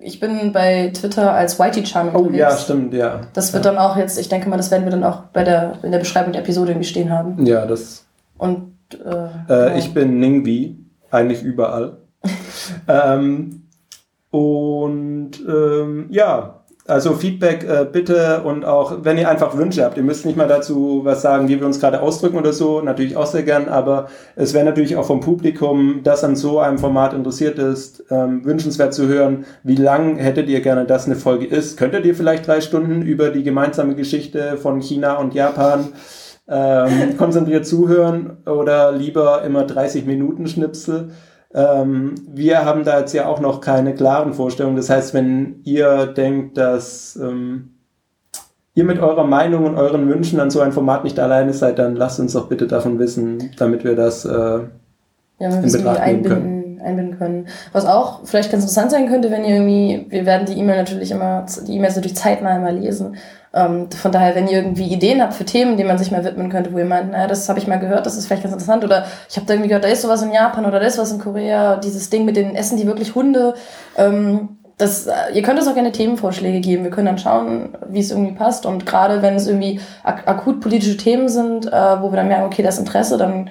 ich 0.00 0.18
bin 0.18 0.50
bei 0.50 0.90
Twitter 0.92 1.32
als 1.32 1.60
Whitey-Chan 1.60 2.08
unterwegs. 2.08 2.34
Oh 2.34 2.36
ja, 2.36 2.56
stimmt, 2.56 2.92
ja. 2.92 3.20
Das 3.32 3.52
wird 3.52 3.64
ja. 3.64 3.70
dann 3.70 3.80
auch 3.80 3.96
jetzt, 3.96 4.18
ich 4.18 4.28
denke 4.28 4.48
mal, 4.48 4.56
das 4.56 4.72
werden 4.72 4.82
wir 4.82 4.90
dann 4.90 5.04
auch 5.04 5.26
bei 5.32 5.44
der, 5.44 5.74
in 5.84 5.92
der 5.92 6.00
Beschreibung 6.00 6.32
der 6.32 6.42
Episode 6.42 6.72
irgendwie 6.72 6.88
stehen 6.88 7.12
haben. 7.12 7.46
Ja, 7.46 7.66
das. 7.66 8.04
Und 8.36 8.72
äh, 8.94 9.28
äh, 9.48 9.78
ich 9.78 9.94
bin 9.94 10.18
Ningbi, 10.18 10.76
eigentlich 11.12 11.44
überall. 11.44 11.98
ähm, 12.88 13.61
und 14.32 15.44
ähm, 15.46 16.06
ja, 16.08 16.62
also 16.86 17.12
Feedback 17.12 17.64
äh, 17.64 17.84
bitte 17.84 18.42
und 18.42 18.64
auch, 18.64 19.04
wenn 19.04 19.18
ihr 19.18 19.28
einfach 19.28 19.56
Wünsche 19.56 19.84
habt, 19.84 19.98
ihr 19.98 20.02
müsst 20.02 20.24
nicht 20.24 20.36
mal 20.36 20.48
dazu 20.48 21.02
was 21.04 21.20
sagen, 21.22 21.46
wie 21.48 21.60
wir 21.60 21.66
uns 21.66 21.78
gerade 21.78 22.00
ausdrücken 22.00 22.38
oder 22.38 22.54
so, 22.54 22.80
natürlich 22.80 23.14
auch 23.14 23.26
sehr 23.26 23.42
gern, 23.42 23.68
aber 23.68 24.08
es 24.34 24.54
wäre 24.54 24.64
natürlich 24.64 24.96
auch 24.96 25.04
vom 25.04 25.20
Publikum, 25.20 26.00
das 26.02 26.24
an 26.24 26.34
so 26.34 26.58
einem 26.58 26.78
Format 26.78 27.12
interessiert 27.12 27.58
ist, 27.58 28.04
ähm, 28.10 28.44
wünschenswert 28.44 28.94
zu 28.94 29.06
hören, 29.06 29.44
wie 29.62 29.76
lang 29.76 30.16
hättet 30.16 30.48
ihr 30.48 30.62
gerne, 30.62 30.86
dass 30.86 31.04
eine 31.04 31.16
Folge 31.16 31.46
ist. 31.46 31.76
Könntet 31.76 32.06
ihr 32.06 32.14
vielleicht 32.14 32.48
drei 32.48 32.62
Stunden 32.62 33.02
über 33.02 33.28
die 33.28 33.42
gemeinsame 33.42 33.94
Geschichte 33.94 34.56
von 34.56 34.80
China 34.80 35.18
und 35.18 35.34
Japan 35.34 35.88
ähm, 36.48 37.16
konzentriert 37.18 37.66
zuhören 37.66 38.38
oder 38.46 38.92
lieber 38.92 39.42
immer 39.42 39.64
30 39.64 40.06
Minuten 40.06 40.46
Schnipsel? 40.46 41.10
Ähm, 41.54 42.14
wir 42.28 42.64
haben 42.64 42.84
da 42.84 43.00
jetzt 43.00 43.12
ja 43.12 43.26
auch 43.26 43.40
noch 43.40 43.60
keine 43.60 43.94
klaren 43.94 44.32
Vorstellungen. 44.32 44.76
Das 44.76 44.90
heißt, 44.90 45.12
wenn 45.14 45.60
ihr 45.64 46.06
denkt, 46.06 46.56
dass 46.56 47.16
ähm, 47.16 47.72
ihr 48.74 48.84
mit 48.84 48.98
eurer 48.98 49.24
Meinung 49.24 49.66
und 49.66 49.76
euren 49.76 50.08
Wünschen 50.08 50.40
an 50.40 50.50
so 50.50 50.60
ein 50.60 50.72
Format 50.72 51.04
nicht 51.04 51.18
alleine 51.18 51.52
seid, 51.52 51.78
dann 51.78 51.94
lasst 51.94 52.20
uns 52.20 52.32
doch 52.32 52.48
bitte 52.48 52.66
davon 52.66 52.98
wissen, 52.98 53.50
damit 53.58 53.84
wir 53.84 53.94
das 53.94 54.24
äh, 54.24 54.30
ja, 54.30 54.62
wir 55.38 55.62
in 55.62 55.72
Betracht 55.72 56.06
nehmen 56.06 56.22
können. 56.22 56.80
einbinden 56.82 57.18
können. 57.18 57.48
Was 57.72 57.84
auch 57.84 58.20
vielleicht 58.24 58.50
ganz 58.50 58.64
interessant 58.64 58.90
sein 58.90 59.08
könnte, 59.08 59.30
wenn 59.30 59.44
ihr 59.44 59.56
irgendwie, 59.56 60.06
wir 60.08 60.24
werden 60.24 60.46
die 60.46 60.58
E-Mail 60.58 60.78
natürlich 60.78 61.10
immer, 61.10 61.44
die 61.66 61.76
E-Mails 61.76 61.96
natürlich 61.96 62.16
zeitnah 62.16 62.56
immer 62.56 62.72
lesen. 62.72 63.16
Ähm, 63.54 63.90
von 63.90 64.12
daher, 64.12 64.34
wenn 64.34 64.48
ihr 64.48 64.58
irgendwie 64.58 64.86
Ideen 64.86 65.22
habt 65.22 65.34
für 65.34 65.44
Themen, 65.44 65.76
denen 65.76 65.88
man 65.88 65.98
sich 65.98 66.10
mal 66.10 66.24
widmen 66.24 66.50
könnte, 66.50 66.72
wo 66.72 66.78
ihr 66.78 66.84
meint, 66.84 67.12
naja, 67.12 67.26
das 67.26 67.48
habe 67.48 67.58
ich 67.58 67.66
mal 67.66 67.78
gehört, 67.78 68.06
das 68.06 68.16
ist 68.16 68.26
vielleicht 68.26 68.42
ganz 68.42 68.54
interessant, 68.54 68.84
oder 68.84 69.04
ich 69.28 69.36
habe 69.36 69.46
da 69.46 69.54
irgendwie 69.54 69.68
gehört, 69.68 69.84
da 69.84 69.88
ist 69.88 70.02
sowas 70.02 70.22
in 70.22 70.32
Japan 70.32 70.64
oder 70.64 70.80
da 70.80 70.86
ist 70.86 70.98
was 70.98 71.12
in 71.12 71.18
Korea, 71.18 71.76
dieses 71.76 72.08
Ding 72.10 72.24
mit 72.24 72.36
den 72.36 72.54
Essen 72.54 72.78
die 72.78 72.86
wirklich 72.86 73.14
Hunde. 73.14 73.54
Ähm, 73.96 74.58
das, 74.78 75.06
äh, 75.06 75.12
ihr 75.34 75.42
könnt 75.42 75.58
uns 75.58 75.68
auch 75.68 75.74
gerne 75.74 75.92
Themenvorschläge 75.92 76.60
geben. 76.60 76.84
Wir 76.84 76.90
können 76.90 77.06
dann 77.06 77.18
schauen, 77.18 77.76
wie 77.88 78.00
es 78.00 78.10
irgendwie 78.10 78.32
passt. 78.32 78.66
Und 78.66 78.86
gerade 78.86 79.22
wenn 79.22 79.34
es 79.34 79.46
irgendwie 79.46 79.80
ak 80.02 80.26
akut 80.26 80.60
politische 80.60 80.96
Themen 80.96 81.28
sind, 81.28 81.66
äh, 81.66 82.00
wo 82.00 82.10
wir 82.10 82.16
dann 82.16 82.28
merken, 82.28 82.46
okay, 82.46 82.62
das 82.62 82.78
Interesse, 82.78 83.16
dann 83.16 83.50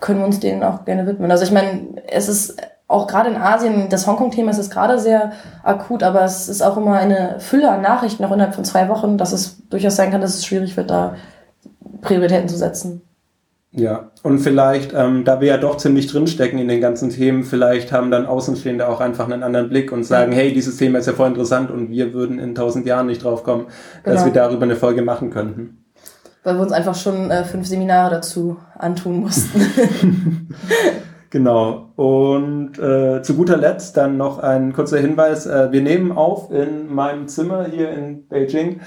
können 0.00 0.20
wir 0.20 0.26
uns 0.26 0.40
denen 0.40 0.62
auch 0.62 0.84
gerne 0.84 1.06
widmen. 1.06 1.30
Also 1.30 1.44
ich 1.44 1.52
meine, 1.52 2.02
es 2.06 2.28
ist 2.28 2.56
auch 2.88 3.08
gerade 3.08 3.30
in 3.30 3.36
Asien, 3.36 3.88
das 3.88 4.06
Hongkong-Thema 4.06 4.52
ist 4.52 4.70
gerade 4.70 4.98
sehr 4.98 5.32
akut, 5.64 6.02
aber 6.02 6.24
es 6.24 6.48
ist 6.48 6.62
auch 6.62 6.76
immer 6.76 6.94
eine 6.94 7.40
Fülle 7.40 7.70
an 7.70 7.82
Nachrichten, 7.82 8.24
auch 8.24 8.30
innerhalb 8.30 8.54
von 8.54 8.64
zwei 8.64 8.88
Wochen, 8.88 9.18
dass 9.18 9.32
es 9.32 9.66
durchaus 9.68 9.96
sein 9.96 10.12
kann, 10.12 10.20
dass 10.20 10.34
es 10.34 10.46
schwierig 10.46 10.76
wird, 10.76 10.90
da 10.90 11.16
Prioritäten 12.00 12.48
zu 12.48 12.56
setzen. 12.56 13.02
Ja, 13.72 14.10
und 14.22 14.38
vielleicht, 14.38 14.94
ähm, 14.94 15.24
da 15.24 15.40
wir 15.40 15.48
ja 15.48 15.56
doch 15.58 15.76
ziemlich 15.76 16.06
drinstecken 16.06 16.58
in 16.58 16.68
den 16.68 16.80
ganzen 16.80 17.10
Themen, 17.10 17.42
vielleicht 17.42 17.92
haben 17.92 18.10
dann 18.10 18.24
Außenstehende 18.24 18.88
auch 18.88 19.00
einfach 19.00 19.28
einen 19.28 19.42
anderen 19.42 19.68
Blick 19.68 19.92
und 19.92 20.04
sagen, 20.04 20.32
ja. 20.32 20.38
hey, 20.38 20.54
dieses 20.54 20.76
Thema 20.76 21.00
ist 21.00 21.06
ja 21.06 21.12
voll 21.12 21.28
interessant 21.28 21.70
und 21.70 21.90
wir 21.90 22.14
würden 22.14 22.38
in 22.38 22.54
tausend 22.54 22.86
Jahren 22.86 23.06
nicht 23.06 23.24
drauf 23.24 23.42
kommen, 23.42 23.66
genau. 24.02 24.14
dass 24.14 24.24
wir 24.24 24.32
darüber 24.32 24.62
eine 24.62 24.76
Folge 24.76 25.02
machen 25.02 25.30
könnten. 25.30 25.84
Weil 26.44 26.54
wir 26.54 26.62
uns 26.62 26.72
einfach 26.72 26.94
schon 26.94 27.30
äh, 27.30 27.44
fünf 27.44 27.66
Seminare 27.66 28.14
dazu 28.14 28.56
antun 28.78 29.20
mussten. 29.20 29.60
Genau. 31.36 31.92
Und 31.96 32.78
äh, 32.78 33.20
zu 33.20 33.34
guter 33.34 33.58
Letzt 33.58 33.98
dann 33.98 34.16
noch 34.16 34.38
ein 34.38 34.72
kurzer 34.72 34.96
Hinweis. 34.98 35.44
Äh, 35.44 35.70
wir 35.70 35.82
nehmen 35.82 36.12
auf 36.12 36.50
in 36.50 36.90
meinem 36.90 37.28
Zimmer 37.28 37.66
hier 37.66 37.90
in 37.90 38.26
Beijing 38.26 38.80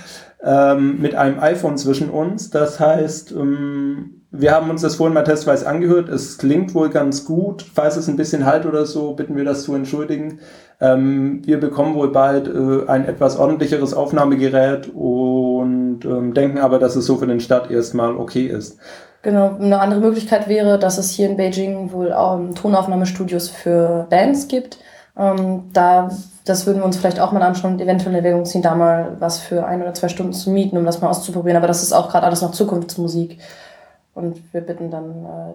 ähm, 0.43 0.99
mit 0.99 1.13
einem 1.13 1.39
iPhone 1.39 1.77
zwischen 1.77 2.09
uns. 2.09 2.49
Das 2.49 2.79
heißt, 2.79 3.33
ähm, 3.33 4.23
wir 4.31 4.51
haben 4.51 4.71
uns 4.71 4.81
das 4.81 4.95
vorhin 4.95 5.13
mal 5.13 5.25
testweise 5.25 5.67
angehört. 5.67 6.09
Es 6.09 6.39
klingt 6.39 6.73
wohl 6.73 6.89
ganz 6.89 7.23
gut. 7.23 7.61
Falls 7.61 7.97
es 7.97 8.09
ein 8.09 8.15
bisschen 8.15 8.47
halt 8.47 8.65
oder 8.65 8.87
so, 8.87 9.13
bitten 9.13 9.37
wir 9.37 9.45
das 9.45 9.61
zu 9.61 9.75
entschuldigen. 9.75 10.39
Ähm, 10.81 11.45
wir 11.45 11.59
bekommen 11.59 11.93
wohl 11.93 12.11
bald 12.11 12.47
äh, 12.47 12.89
ein 12.89 13.05
etwas 13.05 13.37
ordentlicheres 13.37 13.93
Aufnahmegerät 13.93 14.89
und 14.91 15.48
ähm, 15.63 16.33
denken 16.33 16.57
aber, 16.59 16.79
dass 16.79 16.95
es 16.95 17.05
so 17.05 17.17
für 17.17 17.27
den 17.27 17.39
Start 17.39 17.71
erstmal 17.71 18.15
okay 18.15 18.45
ist. 18.47 18.79
Genau, 19.21 19.55
eine 19.59 19.79
andere 19.79 19.99
Möglichkeit 19.99 20.47
wäre, 20.47 20.79
dass 20.79 20.97
es 20.97 21.11
hier 21.11 21.29
in 21.29 21.35
Beijing 21.35 21.91
wohl 21.91 22.13
auch 22.13 22.39
Tonaufnahmestudios 22.55 23.49
für 23.49 24.07
Bands 24.09 24.47
gibt. 24.47 24.79
Ähm, 25.17 25.69
da, 25.73 26.09
das 26.45 26.65
würden 26.65 26.79
wir 26.79 26.85
uns 26.85 26.97
vielleicht 26.97 27.19
auch 27.19 27.33
mal 27.33 27.41
anschauen 27.41 27.73
und 27.73 27.81
eventuell 27.81 28.11
in 28.11 28.23
Erwägung 28.23 28.45
ziehen, 28.45 28.61
da 28.61 28.75
mal 28.75 29.17
was 29.19 29.39
für 29.39 29.65
ein 29.65 29.81
oder 29.81 29.93
zwei 29.93 30.07
Stunden 30.07 30.31
zu 30.31 30.51
mieten, 30.51 30.77
um 30.77 30.85
das 30.85 31.01
mal 31.01 31.09
auszuprobieren. 31.09 31.57
Aber 31.57 31.67
das 31.67 31.83
ist 31.83 31.91
auch 31.91 32.09
gerade 32.09 32.25
alles 32.25 32.41
noch 32.41 32.51
Zukunftsmusik. 32.51 33.39
Und 34.13 34.41
wir 34.53 34.61
bitten 34.61 34.89
dann 34.89 35.25
äh, 35.25 35.53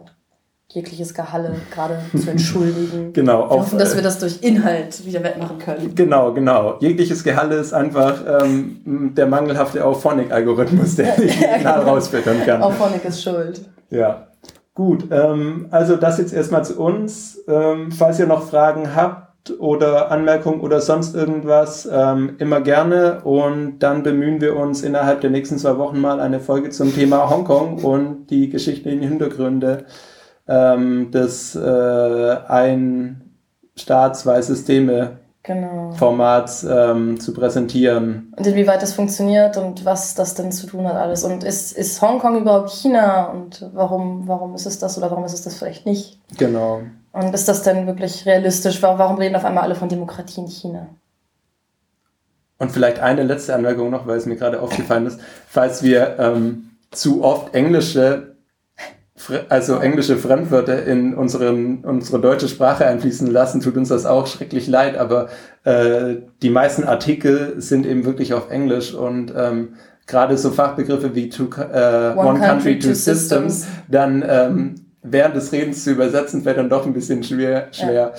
jegliches 0.68 1.14
Gehalle 1.14 1.54
gerade 1.72 1.98
zu 2.16 2.30
entschuldigen. 2.30 3.12
genau. 3.12 3.50
Wir 3.50 3.50
hoffen, 3.50 3.78
dass 3.78 3.92
äh, 3.92 3.96
wir 3.96 4.02
das 4.02 4.18
durch 4.18 4.42
Inhalt 4.42 5.04
wieder 5.06 5.22
wettmachen 5.22 5.58
können. 5.58 5.94
Genau, 5.94 6.32
genau. 6.32 6.78
Jegliches 6.80 7.22
Gehalle 7.22 7.56
ist 7.56 7.72
einfach 7.72 8.42
ähm, 8.42 9.12
der 9.14 9.26
mangelhafte 9.26 9.84
Auphonic-Algorithmus, 9.84 10.96
der 10.96 11.14
ja, 11.24 11.58
genau. 11.58 11.92
rausfiltern 11.92 12.44
kann. 12.44 12.62
Auphonic 12.62 13.04
ist 13.04 13.22
schuld. 13.22 13.60
Ja. 13.90 14.28
Gut, 14.74 15.04
ähm, 15.12 15.68
also 15.70 15.96
das 15.96 16.18
jetzt 16.18 16.32
erstmal 16.32 16.64
zu 16.64 16.80
uns. 16.80 17.38
Ähm, 17.46 17.92
falls 17.92 18.18
ihr 18.18 18.26
noch 18.26 18.48
Fragen 18.48 18.96
habt 18.96 19.24
oder 19.60 20.10
Anmerkungen 20.10 20.60
oder 20.60 20.80
sonst 20.80 21.14
irgendwas, 21.14 21.88
ähm, 21.90 22.34
immer 22.38 22.60
gerne. 22.60 23.20
Und 23.22 23.78
dann 23.80 24.02
bemühen 24.02 24.40
wir 24.40 24.56
uns 24.56 24.82
innerhalb 24.82 25.20
der 25.20 25.30
nächsten 25.30 25.58
zwei 25.58 25.78
Wochen 25.78 26.00
mal 26.00 26.18
eine 26.18 26.40
Folge 26.40 26.70
zum 26.70 26.92
Thema 26.92 27.30
Hongkong 27.30 27.84
und 27.84 28.26
die 28.30 28.48
geschichtlichen 28.48 29.02
Hintergründe 29.02 29.84
ähm, 30.48 31.10
des 31.10 31.54
äh, 31.54 32.36
ein 32.48 33.34
Staat, 33.76 34.16
zwei 34.16 34.40
Systeme 34.42 35.18
genau. 35.42 35.92
Formats 35.92 36.64
ähm, 36.64 37.20
zu 37.20 37.32
präsentieren. 37.32 38.32
Und 38.36 38.46
inwieweit 38.46 38.82
das 38.82 38.94
funktioniert 38.94 39.56
und 39.56 39.84
was 39.84 40.14
das 40.14 40.34
denn 40.34 40.50
zu 40.52 40.66
tun 40.66 40.86
hat 40.86 40.96
alles. 40.96 41.22
Und 41.22 41.44
ist, 41.44 41.72
ist 41.72 42.02
Hongkong 42.02 42.40
überhaupt 42.40 42.70
China 42.70 43.26
und 43.26 43.70
warum, 43.72 44.26
warum 44.26 44.54
ist 44.54 44.66
es 44.66 44.78
das 44.78 44.98
oder 44.98 45.10
warum 45.10 45.24
ist 45.24 45.34
es 45.34 45.42
das 45.42 45.54
vielleicht 45.56 45.86
nicht? 45.86 46.18
Genau. 46.38 46.82
Und 47.12 47.32
ist 47.32 47.48
das 47.48 47.62
denn 47.62 47.86
wirklich 47.86 48.26
realistisch? 48.26 48.82
Warum 48.82 49.18
reden 49.18 49.36
auf 49.36 49.44
einmal 49.44 49.62
alle 49.62 49.76
von 49.76 49.88
Demokratie 49.88 50.40
in 50.40 50.48
China? 50.48 50.88
Und 52.58 52.72
vielleicht 52.72 52.98
eine 52.98 53.22
letzte 53.22 53.54
Anmerkung 53.54 53.90
noch, 53.90 54.06
weil 54.06 54.16
es 54.16 54.26
mir 54.26 54.36
gerade 54.36 54.60
aufgefallen 54.60 55.06
ist. 55.06 55.20
Falls 55.48 55.82
wir 55.82 56.18
ähm, 56.18 56.70
zu 56.90 57.22
oft 57.22 57.54
englische 57.54 58.33
also 59.48 59.78
englische 59.78 60.16
Fremdwörter 60.16 60.84
in 60.84 61.14
unseren, 61.14 61.84
unsere 61.84 62.20
deutsche 62.20 62.48
Sprache 62.48 62.84
einfließen 62.86 63.28
lassen, 63.28 63.60
tut 63.60 63.76
uns 63.76 63.88
das 63.88 64.06
auch 64.06 64.26
schrecklich 64.26 64.66
leid, 64.66 64.98
aber 64.98 65.28
äh, 65.62 66.16
die 66.42 66.50
meisten 66.50 66.84
Artikel 66.84 67.54
sind 67.58 67.86
eben 67.86 68.04
wirklich 68.04 68.34
auf 68.34 68.50
Englisch 68.50 68.92
und 68.92 69.32
ähm, 69.36 69.74
gerade 70.06 70.36
so 70.36 70.50
Fachbegriffe 70.50 71.14
wie 71.14 71.28
two, 71.28 71.44
äh, 71.44 72.12
One, 72.16 72.16
One, 72.16 72.40
Country, 72.40 72.46
country 72.46 72.78
Two, 72.80 72.94
Systems, 72.94 73.60
systems, 73.60 73.66
dann 73.88 74.24
ähm, 74.26 74.74
während 75.02 75.36
des 75.36 75.52
Redens 75.52 75.84
zu 75.84 75.92
übersetzen, 75.92 76.42
fällt 76.42 76.58
dann 76.58 76.68
doch 76.68 76.84
ein 76.84 76.92
bisschen 76.92 77.22
schwer. 77.22 77.68
schwer. 77.70 77.92
Ja. 77.92 78.12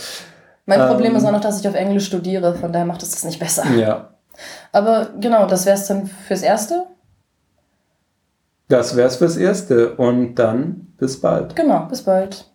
Mein 0.66 0.80
ähm, 0.80 0.88
Problem 0.88 1.16
ist 1.16 1.26
auch 1.26 1.32
noch, 1.32 1.42
dass 1.42 1.60
ich 1.60 1.68
auf 1.68 1.76
Englisch 1.76 2.06
studiere, 2.06 2.56
von 2.56 2.72
daher 2.72 2.86
macht 2.86 3.04
es 3.04 3.12
das 3.12 3.26
nicht 3.26 3.40
besser. 3.40 3.66
Ja. 3.76 4.12
Aber 4.72 5.10
genau, 5.20 5.46
das 5.46 5.66
wäre 5.66 5.76
es 5.76 5.88
dann 5.88 6.08
fürs 6.08 6.42
Erste. 6.42 6.86
Das 8.68 8.96
wär's 8.96 9.18
fürs 9.18 9.38
Erste 9.38 9.96
und 9.96 10.36
dann 10.36 10.94
bis 10.98 11.22
bald. 11.22 11.56
Genau, 11.56 11.88
bis 11.88 12.04
bald. 12.04 12.52